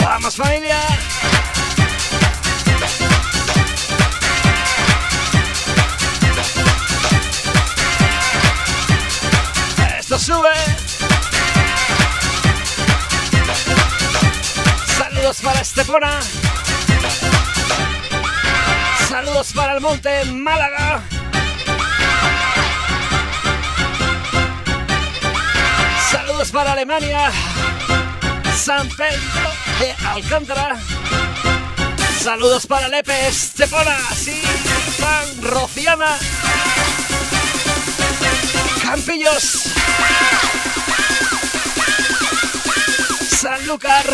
Vamos 0.00 0.36
familia. 0.36 0.73
Estepona. 15.76 16.20
Saludos 19.08 19.52
para 19.52 19.72
el 19.74 19.80
monte 19.80 20.24
Málaga. 20.26 21.02
Saludos 26.12 26.52
para 26.52 26.74
Alemania. 26.74 27.32
San 28.56 28.88
Pedro 28.90 29.50
de 29.80 30.06
Alcántara. 30.06 30.76
Saludos 32.22 32.68
para 32.68 32.86
Lepe, 32.86 33.26
Estepona, 33.26 33.98
sí, 34.14 34.40
San 34.96 35.42
Rociana. 35.42 36.16
Campillos. 38.80 39.64
Sanlúcar, 43.40 44.04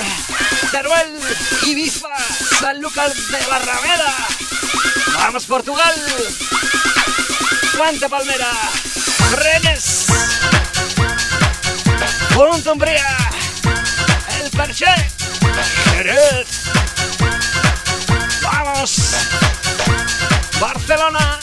Teruel, 0.71 1.21
Ibiza, 1.67 2.09
Sanlúcar 2.61 3.13
de 3.13 3.47
Barrameda. 3.47 4.15
Vamos 5.15 5.45
Portugal. 5.47 5.95
Fuente 7.77 8.09
Palmera, 8.09 8.53
Rennes. 9.33 10.07
Punto 12.35 12.73
Umbría, 12.73 13.17
El 14.41 14.51
Perche, 14.51 14.87
Jerez. 15.93 16.47
Vamos. 18.43 18.97
Barcelona. 20.61 21.40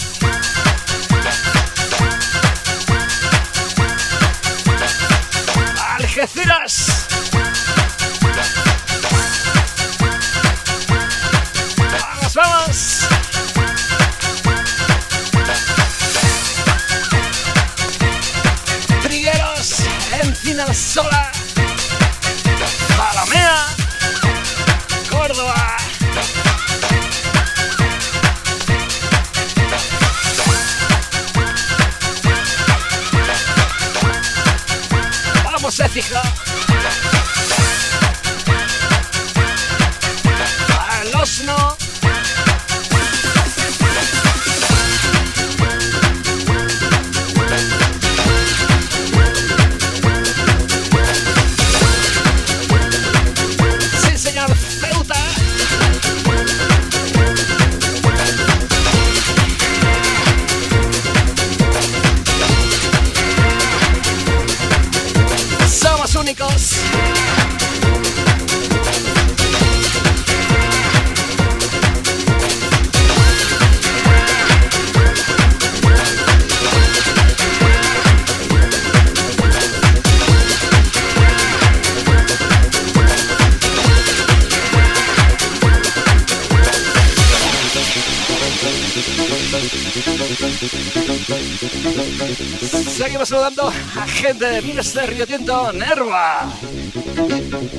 Gente 94.28 94.46
de 94.46 95.08
Río 95.08 95.26
Tinto, 95.26 95.72
Nerva. 95.72 96.52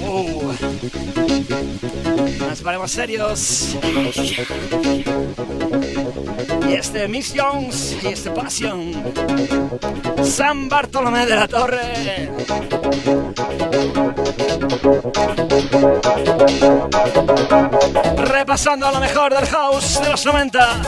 Uh. 0.00 0.52
Nos 2.48 2.60
ponemos 2.62 2.90
serios. 2.90 3.76
Y 6.66 6.72
este 6.72 7.06
Miss 7.06 7.34
Jones 7.36 7.98
y 8.02 8.06
este 8.06 8.30
Passion. 8.30 8.94
San 10.24 10.70
Bartolomé 10.70 11.26
de 11.26 11.36
la 11.36 11.48
Torre. 11.48 12.30
Repasando 18.48 18.90
lo 18.90 18.98
mejor 18.98 19.34
del 19.34 19.46
house 19.46 20.00
de 20.00 20.08
los 20.08 20.24
90. 20.24 20.80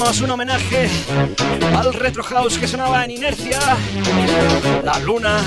Hoy 0.00 0.08
hacemos 0.08 0.22
un 0.22 0.30
homenaje 0.30 0.88
al 1.76 1.92
retro 1.92 2.22
house 2.22 2.56
que 2.56 2.66
sonaba 2.66 3.04
en 3.04 3.10
inercia, 3.10 3.60
la 4.82 4.98
luna, 5.00 5.42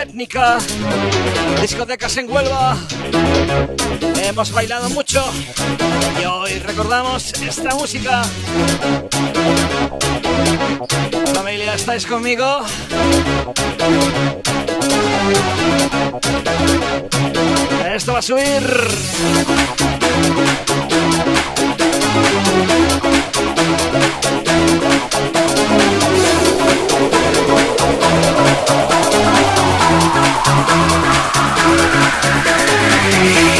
étnica, 0.00 0.56
discotecas 1.60 2.16
en 2.16 2.32
Huelva. 2.32 2.78
Hemos 4.24 4.52
bailado 4.52 4.88
mucho 4.88 5.22
y 6.18 6.24
hoy 6.24 6.60
recordamos 6.60 7.34
esta 7.42 7.74
música. 7.74 8.22
Familia, 11.34 11.74
¿estáis 11.74 12.06
conmigo? 12.06 12.62
Esto 17.94 18.12
va 18.14 18.18
a 18.18 18.22
subir. 18.22 18.62
Supuesto 33.24 33.46
que 33.46 33.51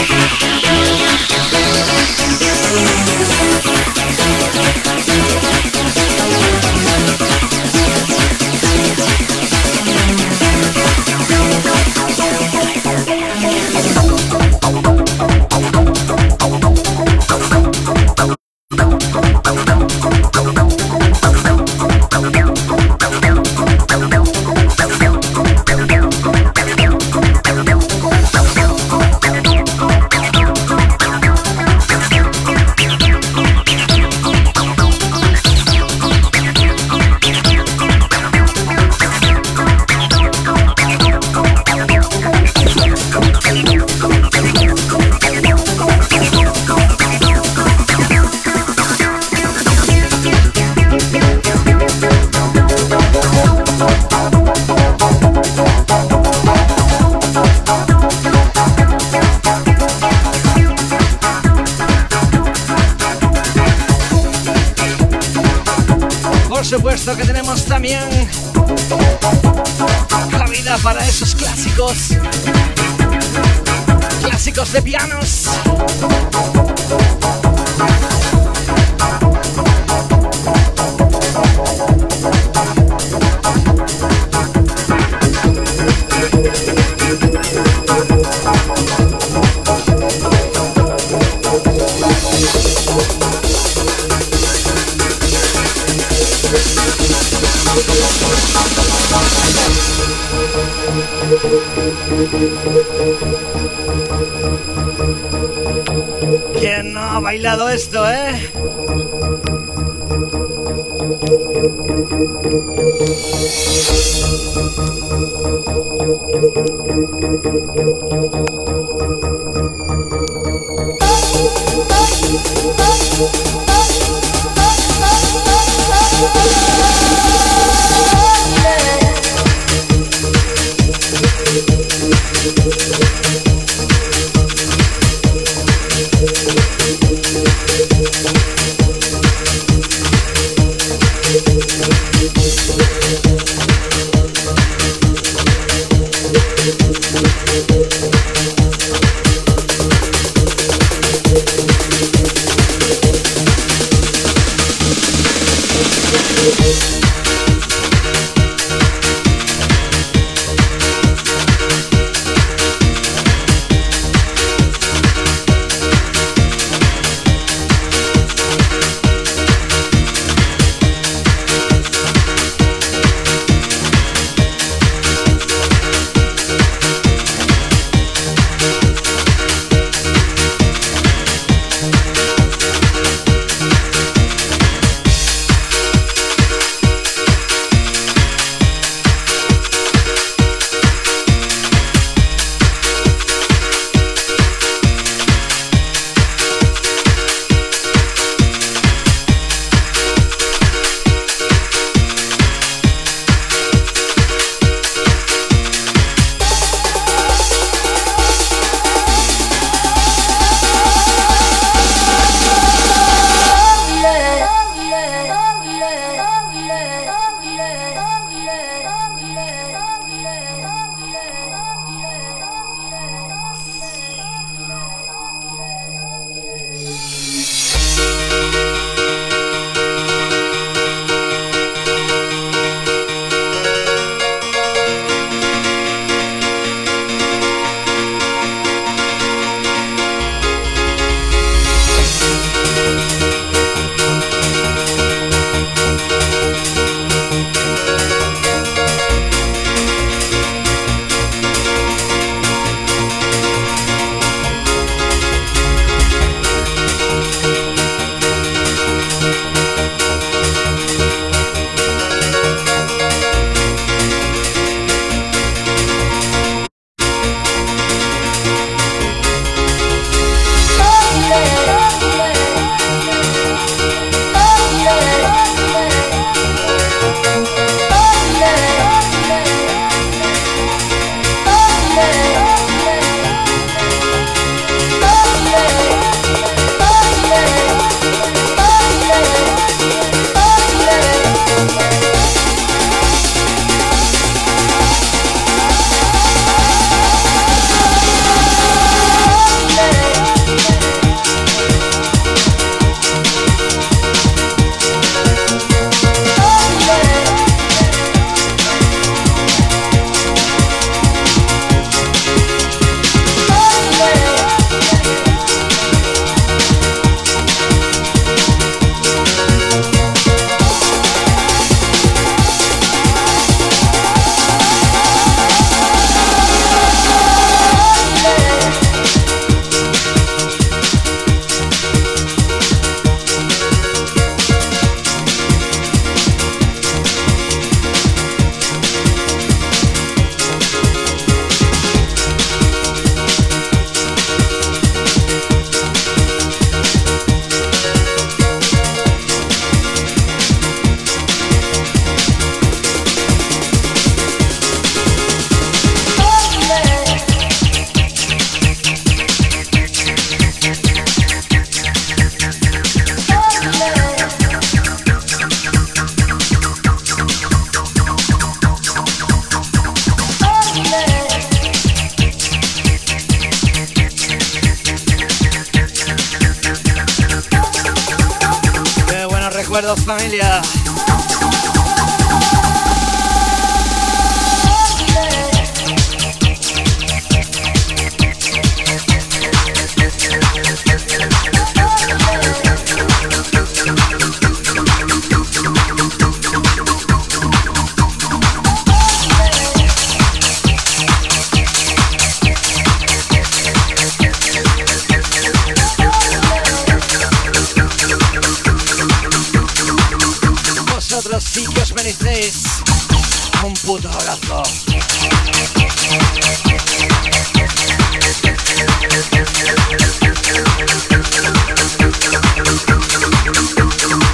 un 413.65 413.75
puto 413.75 414.09
abrazo. 414.09 414.63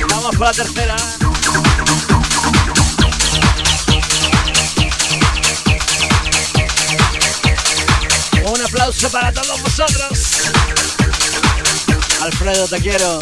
Vamos 0.08 0.36
por 0.36 0.46
la 0.46 0.52
tercera. 0.52 0.96
Un 8.44 8.62
aplauso 8.62 9.10
para 9.10 9.32
todos 9.32 9.60
vosotros. 9.62 10.18
Alfredo, 12.22 12.66
te 12.68 12.80
quiero. 12.80 13.18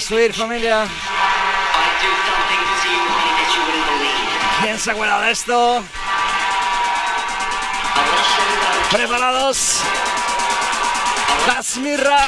Subir, 0.00 0.32
familia. 0.32 0.86
¿Quién 4.62 4.78
se 4.78 4.90
acuerda 4.90 5.20
de 5.20 5.30
esto? 5.30 5.84
¿Preparados? 8.90 9.76
Casmirra, 11.46 12.26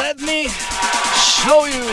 let 0.00 0.16
me 0.18 0.48
show 1.16 1.66
you. 1.66 1.85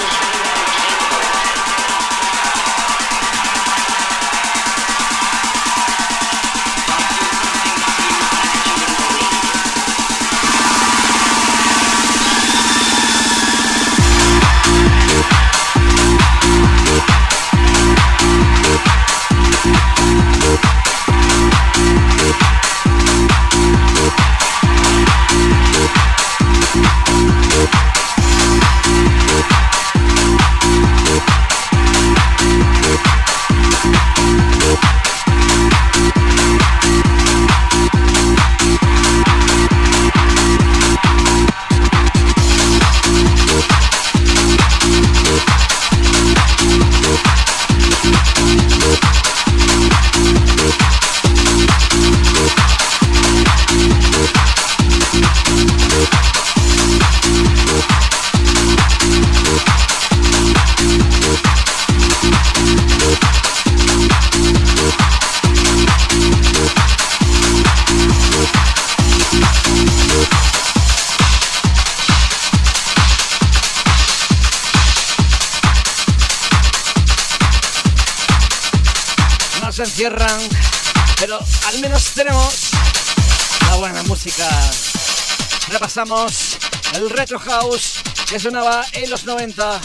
El 85.96 87.08
Retro 87.12 87.38
House 87.38 88.02
que 88.28 88.40
sonaba 88.40 88.84
en 88.94 89.12
los 89.12 89.26
90, 89.26 89.80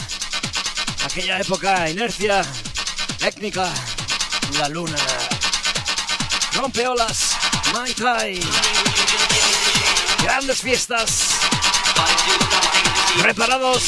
aquella 1.05 1.39
época, 1.39 1.87
inercia, 1.87 2.41
técnica, 3.19 3.71
la 4.57 4.69
luna, 4.69 4.97
rompeolas, 6.55 7.35
Tai, 7.95 8.39
grandes 10.23 10.61
fiestas, 10.61 11.27
preparados 13.21 13.83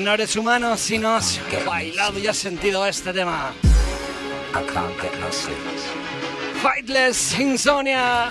No 0.00 0.14
eres 0.14 0.36
humano 0.36 0.76
si 0.76 0.96
no 0.96 1.16
has 1.16 1.40
bailado 1.66 2.20
y 2.20 2.28
has 2.28 2.36
sentido 2.36 2.86
este 2.86 3.12
tema. 3.12 3.52
Fightless 6.62 7.38
Insomnia. 7.38 8.30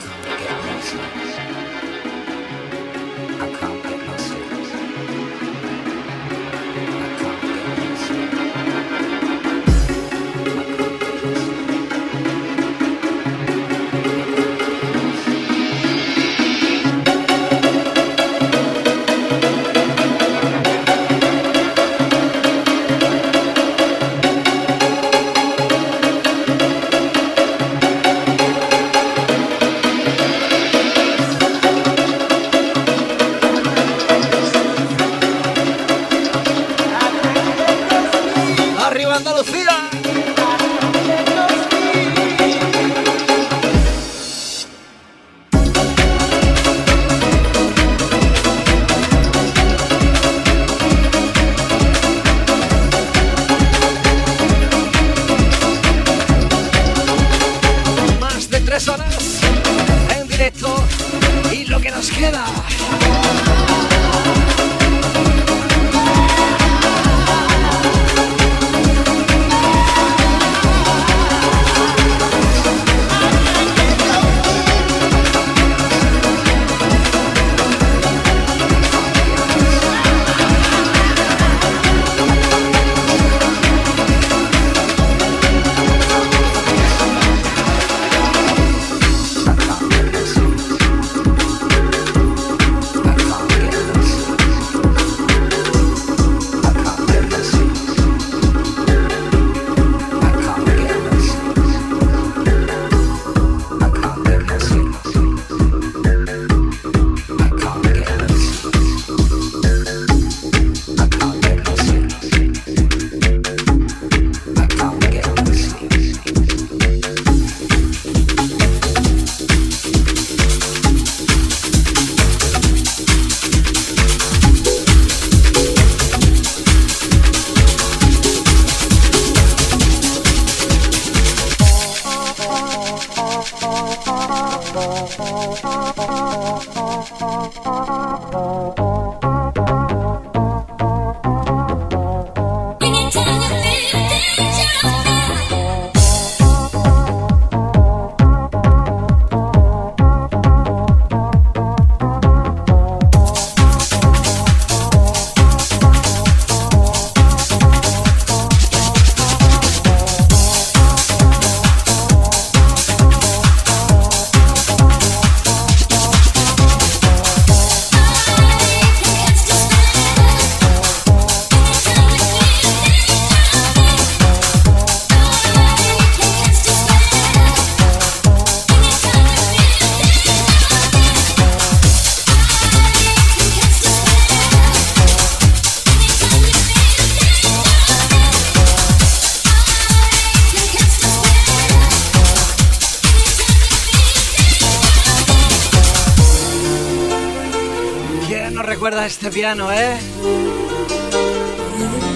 Piano, 199.38 199.72
¿eh? 199.72 199.95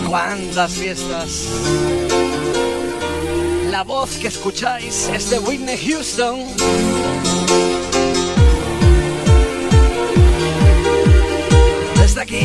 Cuántas 0.09 0.71
fiestas. 0.71 1.45
La 3.69 3.83
voz 3.83 4.17
que 4.17 4.27
escucháis 4.27 5.07
es 5.13 5.29
de 5.29 5.37
Whitney 5.37 5.77
Houston. 5.77 6.39
Desde 11.99 12.21
aquí 12.21 12.39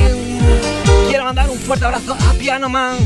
quiero 1.09 1.25
mandar 1.25 1.49
un 1.49 1.59
fuerte 1.59 1.87
abrazo 1.87 2.13
a 2.13 2.35
Piano 2.35 2.69
Man. 2.69 2.99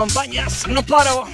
no 0.00 0.82
paro. 0.82 1.26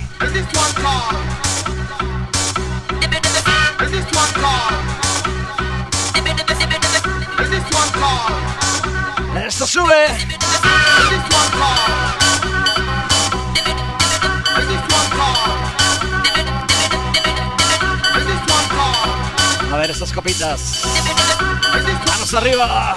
Esto 9.46 9.66
sube. 9.68 10.06
A 19.72 19.76
ver 19.76 19.90
estas 19.90 20.12
copitas. 20.12 20.82
Manos 22.08 22.34
arriba. 22.34 22.95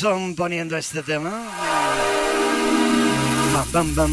Wilson 0.00 0.36
poniendo 0.36 0.76
este 0.76 1.02
tema. 1.02 1.30
Bam, 3.52 3.72
bam, 3.72 3.94
bam. 3.96 4.12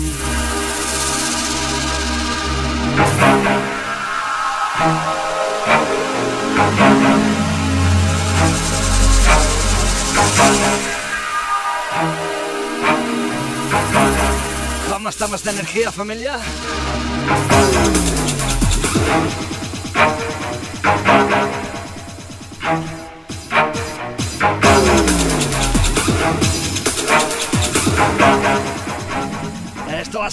¿Cómo 14.89 15.09
estamos 15.09 15.43
de 15.43 15.51
energía, 15.51 15.91
familia? 15.91 16.39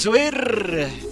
subir. 0.02 1.11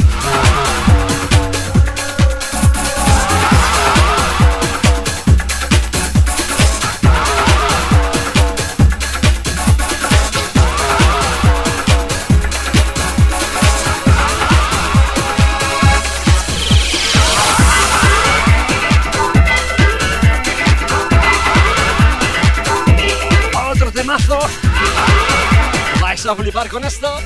con 26.69 26.85
esto. 26.85 27.19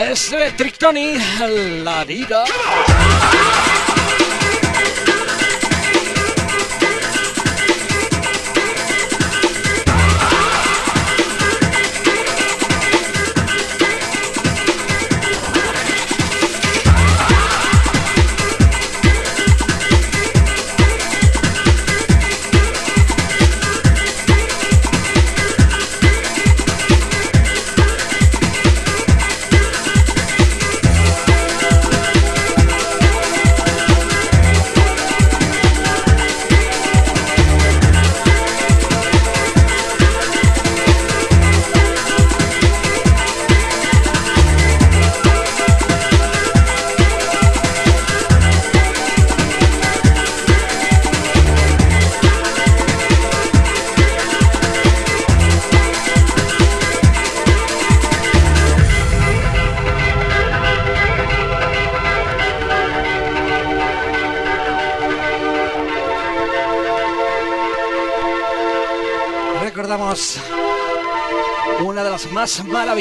Es 0.00 0.34
Trictoni, 0.56 1.18
la 1.84 2.04
vida. 2.04 2.44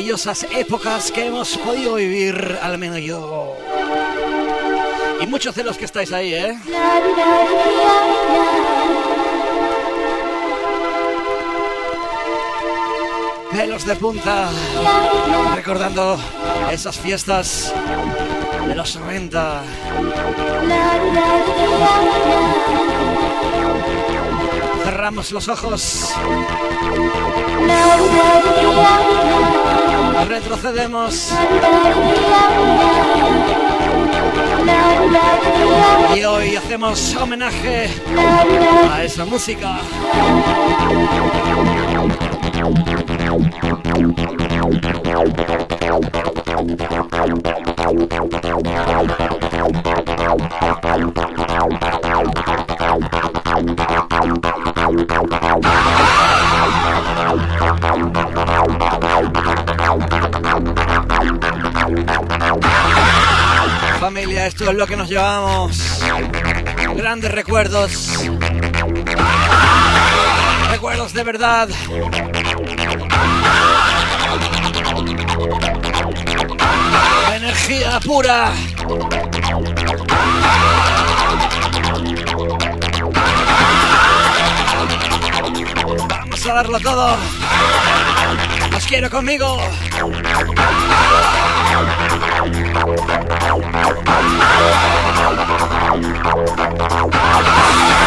Maravillosas 0.07 0.47
épocas 0.55 1.11
que 1.11 1.25
hemos 1.25 1.57
podido 1.57 1.95
vivir, 1.95 2.57
al 2.61 2.77
menos 2.77 2.99
yo. 2.99 3.57
Y 5.19 5.27
muchos 5.27 5.53
de 5.53 5.63
los 5.65 5.77
que 5.77 5.83
estáis 5.83 6.13
ahí, 6.13 6.33
¿eh? 6.33 6.57
Pelos 13.51 13.85
de 13.85 13.95
punta, 13.97 14.49
recordando 15.55 16.17
esas 16.71 16.97
fiestas 16.97 17.73
de 18.65 18.75
los 18.75 18.95
90. 18.95 19.63
Cerramos 24.85 25.31
los 25.33 25.49
ojos. 25.49 26.13
Retrocedemos. 30.25 31.31
Y 36.15 36.23
hoy 36.23 36.55
hacemos 36.55 37.15
homenaje 37.15 37.89
a 38.91 39.03
esa 39.03 39.25
música. 39.25 39.79
Esto 64.47 64.69
es 64.69 64.77
lo 64.77 64.87
que 64.87 64.95
nos 64.95 65.09
llevamos. 65.09 65.77
Grandes 66.95 67.31
recuerdos. 67.31 68.13
Recuerdos 70.71 71.13
de 71.13 71.23
verdad. 71.23 71.69
Energía 77.35 77.99
pura. 77.99 78.53
Vamos 86.07 86.45
a 86.45 86.53
darlo 86.53 86.79
todo. 86.79 87.17
Os 88.77 88.85
quiero 88.85 89.09
conmigo. 89.09 89.57
Thank 92.79 93.01
you. 98.01 98.06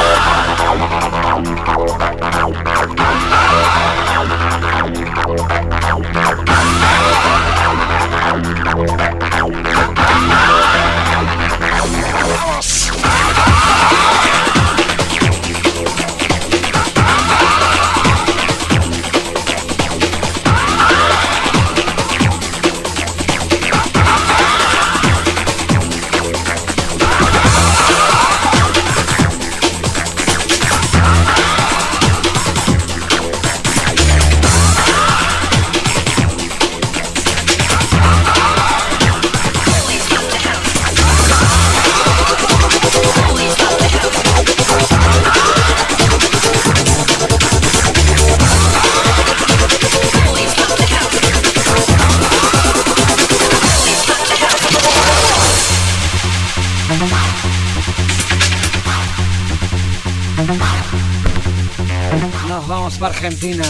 Argentina. 63.03 63.65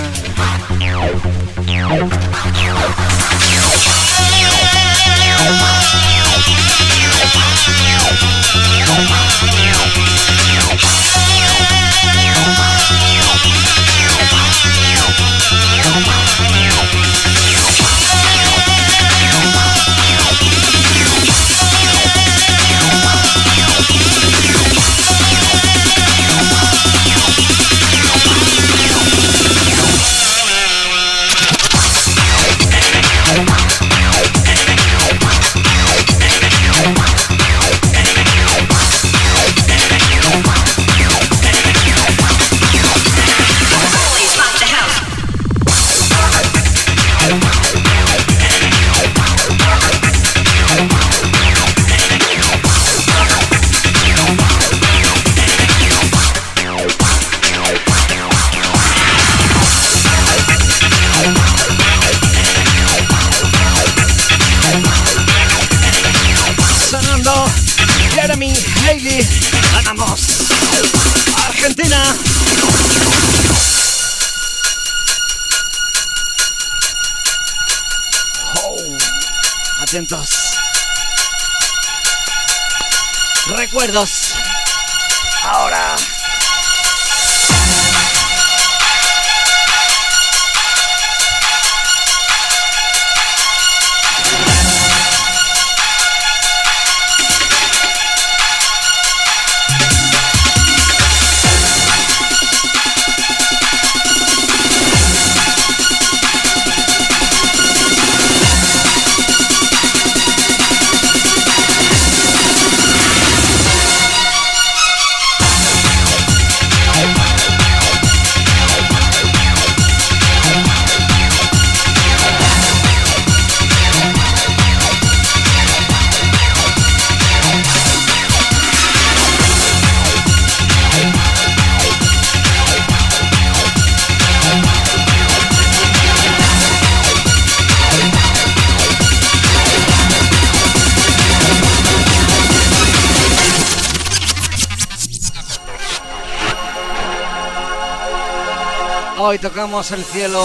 Hoy 149.31 149.39
tocamos 149.39 149.93
el 149.93 150.05
cielo. 150.05 150.45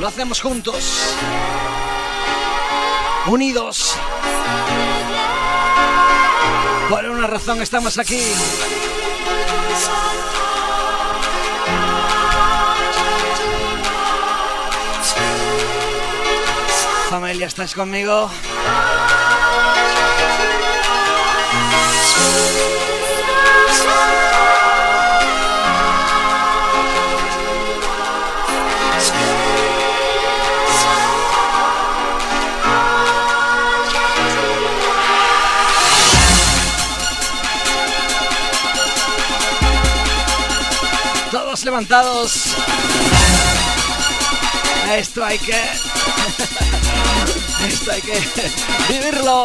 Lo 0.00 0.08
hacemos 0.08 0.40
juntos. 0.40 1.14
Unidos. 3.26 3.96
Por 6.88 7.04
una 7.04 7.26
razón 7.26 7.60
estamos 7.60 7.98
aquí. 7.98 8.32
Familia, 17.10 17.46
¿estás 17.46 17.74
conmigo? 17.74 18.30
Levantados. 41.64 42.56
Esto 44.90 45.24
hay 45.24 45.38
que... 45.38 45.62
Esto 47.68 47.92
hay 47.92 48.02
que 48.02 48.20
vivirlo. 48.88 49.44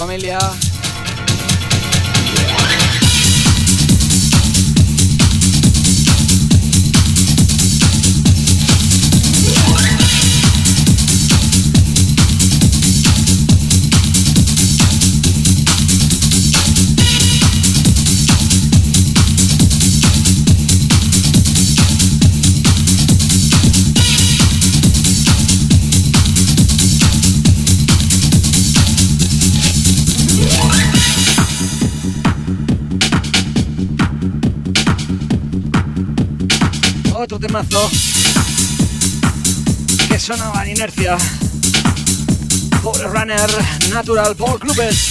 familiar. 0.00 0.69
mazo 37.50 37.90
que 40.08 40.18
sonaba 40.18 40.64
en 40.64 40.70
inercia. 40.70 41.16
Pobre 42.82 43.04
Runner, 43.04 43.50
Natural 43.92 44.36
Paul 44.36 44.58
Clubes. 44.58 45.09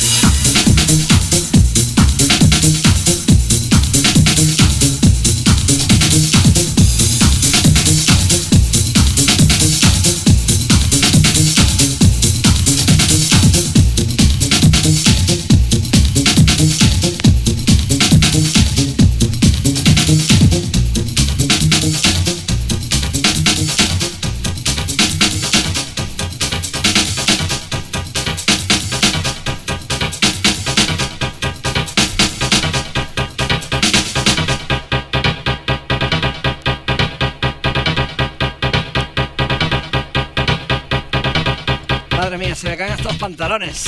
Pantalones. 43.30 43.84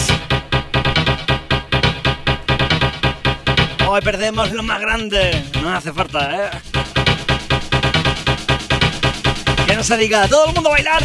Hoy 3.88 4.02
perdemos 4.02 4.52
lo 4.52 4.62
más 4.62 4.80
grande. 4.80 5.44
No 5.64 5.74
hace 5.74 5.92
falta, 5.92 6.46
¿eh? 6.46 6.50
Que 9.66 9.76
no 9.76 9.84
se 9.84 9.98
diga, 9.98 10.28
todo 10.28 10.50
el 10.50 10.54
mundo 10.54 10.70
a 10.70 10.74
bailar. 10.74 11.02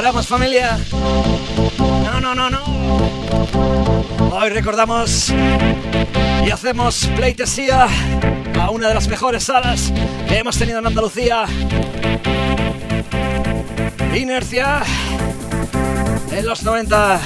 Paramos 0.00 0.26
familia. 0.26 0.78
No, 1.78 2.22
no, 2.22 2.34
no, 2.34 2.48
no. 2.48 2.64
Hoy 4.32 4.48
recordamos 4.48 5.28
y 5.28 6.50
hacemos 6.50 7.06
pleitesía 7.16 7.86
a 8.58 8.70
una 8.70 8.88
de 8.88 8.94
las 8.94 9.08
mejores 9.08 9.44
salas 9.44 9.92
que 10.26 10.38
hemos 10.38 10.56
tenido 10.56 10.78
en 10.78 10.86
Andalucía. 10.86 11.44
Inercia 14.14 14.82
en 16.32 16.46
los 16.46 16.62
90. 16.62 17.20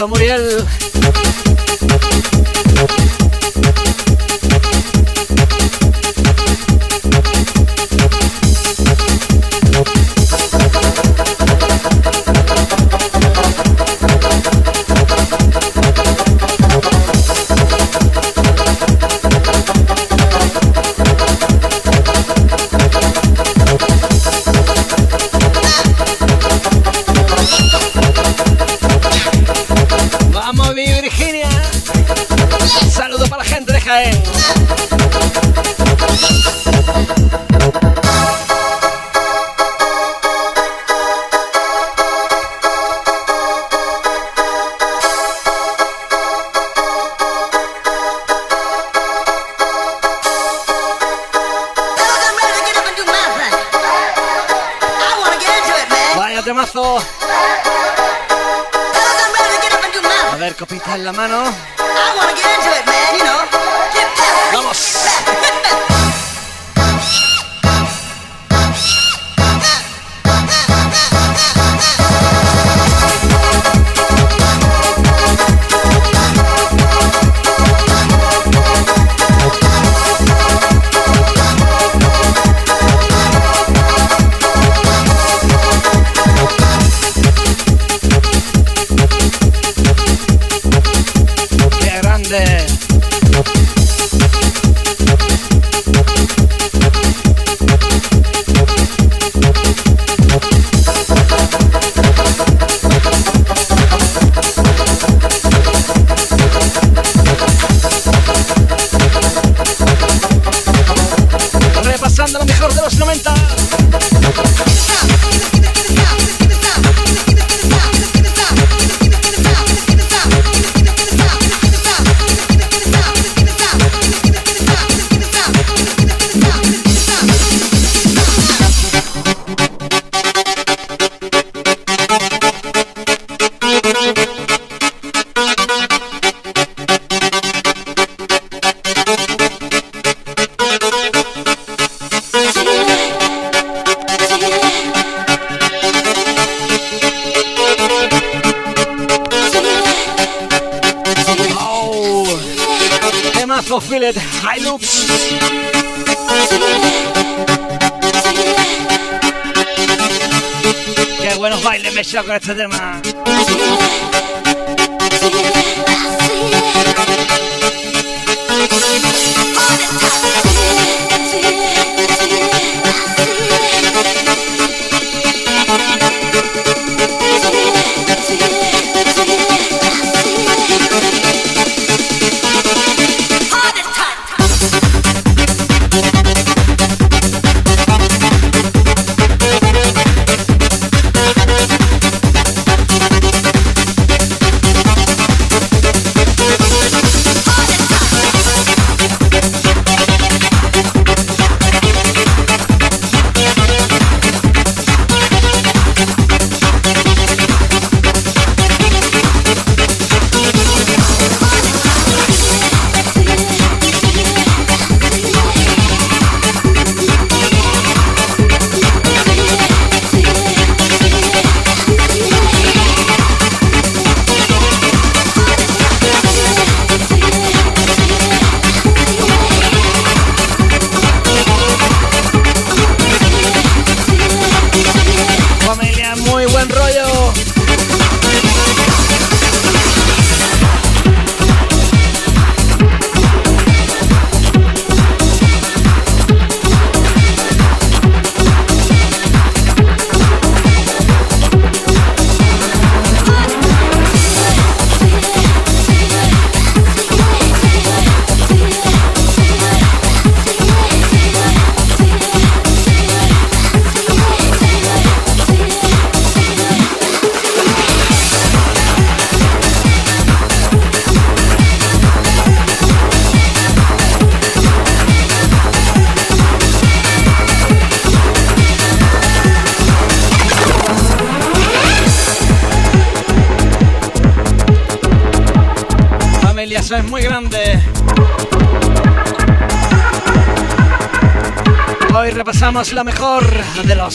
Abrazo. 0.00 0.66
Jaén. 33.86 34.14
Eh. 34.14 34.22
Vaya 56.16 56.42
temazo. 56.42 56.98
A 60.32 60.36
ver, 60.38 60.56
copita 60.56 60.96
en 60.96 61.04
la 61.04 61.12
mano. 61.12 61.75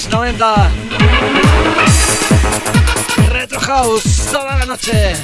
De 0.02 0.10
los 0.10 0.10
90. 0.10 0.72
Retro 3.30 3.60
House 3.60 4.26
toda 4.32 4.58
la 4.58 4.66
noche. 4.66 5.16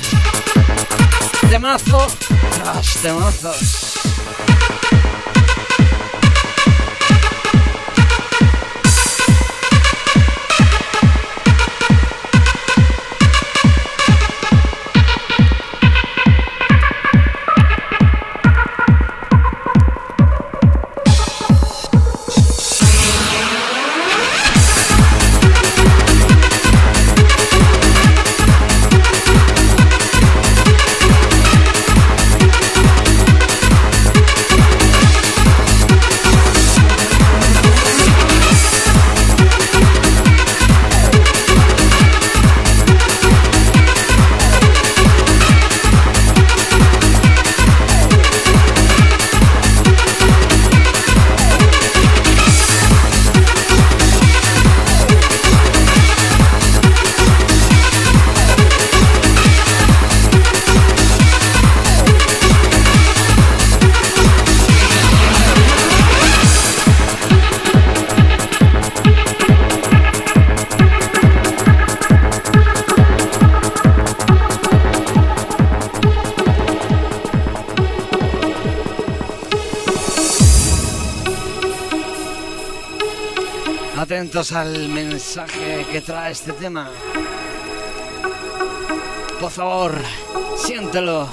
De 1.50 1.60
mazo 1.60 2.08
tras 2.64 3.02
de 3.02 3.12
al 84.52 84.88
mensaje 84.90 85.86
que 85.92 86.02
trae 86.02 86.32
este 86.32 86.54
tema. 86.54 86.90
Por 89.40 89.52
favor, 89.52 90.00
siéntelo. 90.58 91.28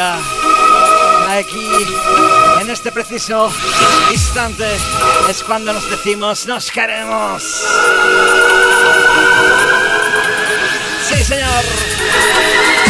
Aquí, 0.00 1.70
en 2.60 2.70
este 2.70 2.92
preciso 2.92 3.50
instante, 4.10 4.66
es 5.28 5.42
cuando 5.42 5.72
nos 5.72 5.88
decimos, 5.90 6.46
nos 6.46 6.70
queremos. 6.70 7.42
Sí, 11.08 11.24
señor. 11.24 12.85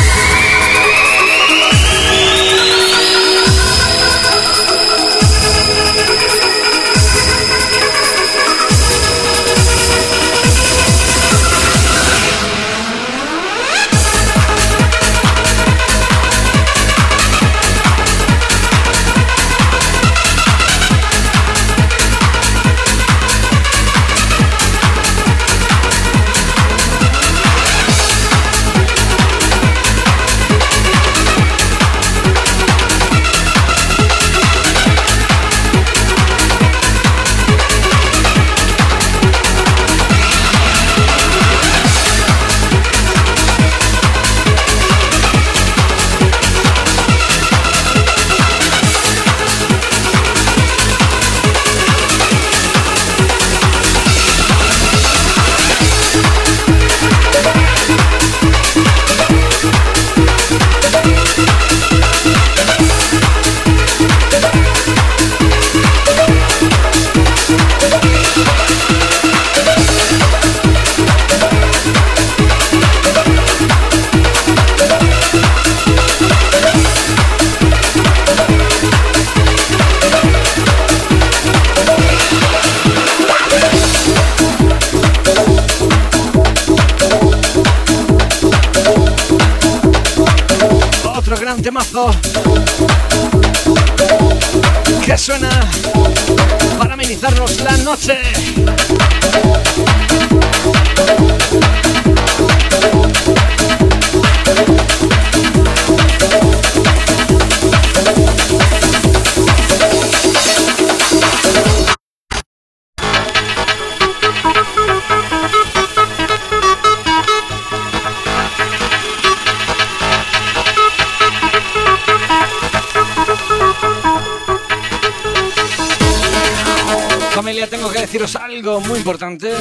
Importante. 129.07 129.55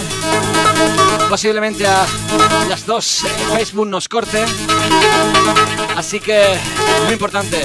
Posiblemente 1.30 1.85
a 1.85 2.03
las 2.67 2.83
dos 2.83 3.24
Facebook 3.56 3.85
nos 3.88 4.09
corte. 4.09 4.43
Así 5.95 6.19
que, 6.19 6.57
muy 7.03 7.14
importante. 7.14 7.64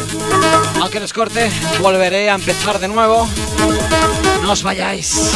Aunque 0.78 1.00
nos 1.00 1.14
corte, 1.14 1.50
volveré 1.80 2.28
a 2.28 2.34
empezar 2.34 2.80
de 2.80 2.88
nuevo. 2.88 3.26
No 4.42 4.52
os 4.52 4.62
vayáis. 4.62 5.32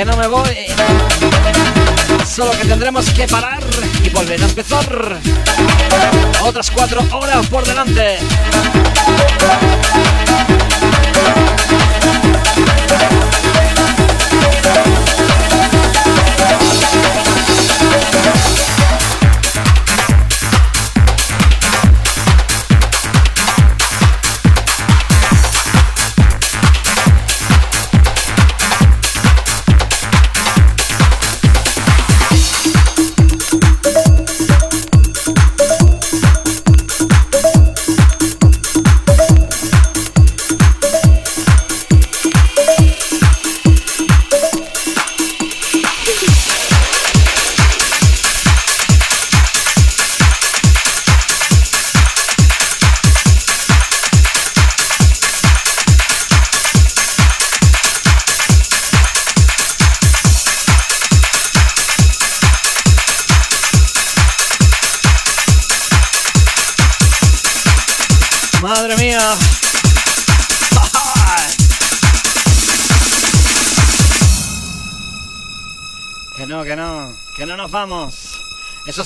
Que 0.00 0.06
no 0.06 0.16
me 0.16 0.26
voy. 0.28 0.56
Solo 2.26 2.52
que 2.52 2.64
tendremos 2.64 3.10
que 3.10 3.28
parar 3.28 3.62
y 4.02 4.08
volver 4.08 4.40
a 4.40 4.46
empezar. 4.46 5.18
Otras 6.42 6.70
cuatro 6.70 7.04
horas 7.12 7.46
por 7.48 7.66
delante. 7.66 8.16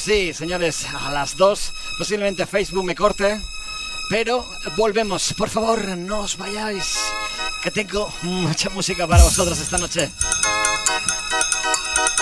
Sí, 0.04 0.34
señores, 0.34 0.86
a 0.92 1.10
las 1.10 1.36
2 1.36 1.72
posiblemente 1.96 2.46
Facebook 2.46 2.84
me 2.84 2.94
corte, 2.94 3.40
pero 4.10 4.46
volvemos. 4.76 5.32
Por 5.32 5.48
favor, 5.48 5.96
no 5.96 6.20
os 6.20 6.36
vayáis, 6.36 6.98
que 7.62 7.70
tengo 7.70 8.12
mucha 8.22 8.68
música 8.70 9.06
para 9.06 9.22
vosotros 9.22 9.58
esta 9.58 9.78
noche. 9.78 10.10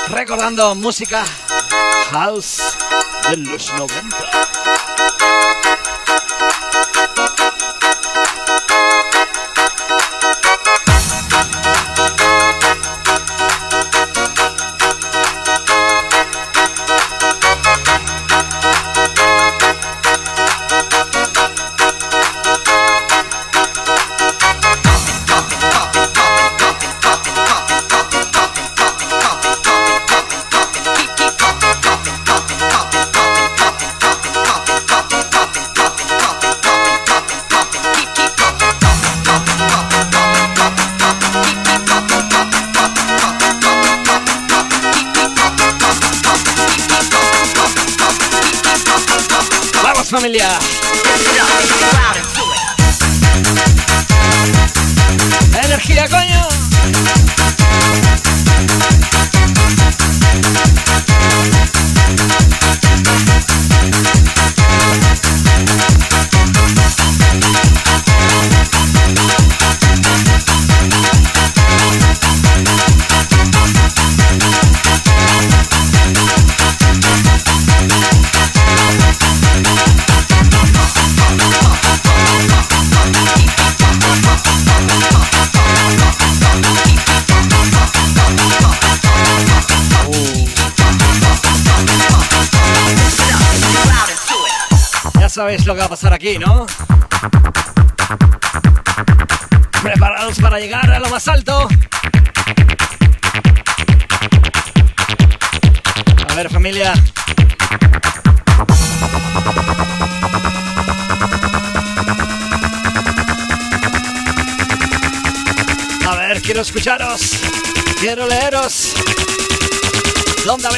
Recordando 0.08 0.76
música 0.76 1.24
house 2.12 2.62
de 3.30 3.36
los 3.38 3.72
90. 3.72 4.41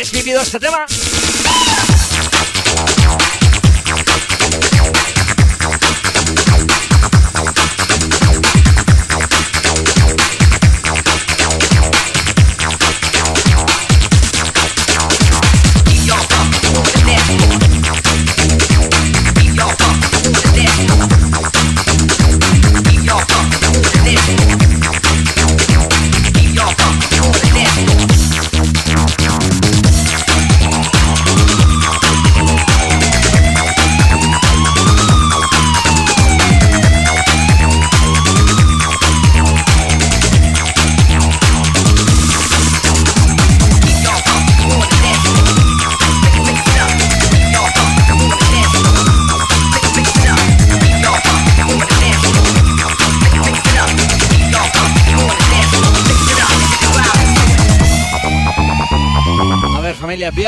¿Dónde 0.05 0.19
habéis 0.19 0.25
vivido 0.25 0.43
este 0.43 0.61
tema? 0.61 0.85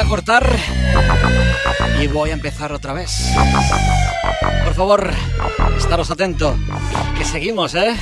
Cortar 0.09 0.57
y 2.01 2.07
voy 2.07 2.31
a 2.31 2.35
empezar 2.35 2.73
otra 2.73 2.93
vez. 2.93 3.33
Por 4.65 4.75
favor, 4.75 5.11
estaros 5.77 6.11
atentos, 6.11 6.57
que 7.17 7.25
seguimos, 7.25 7.75
¿eh? 7.75 7.95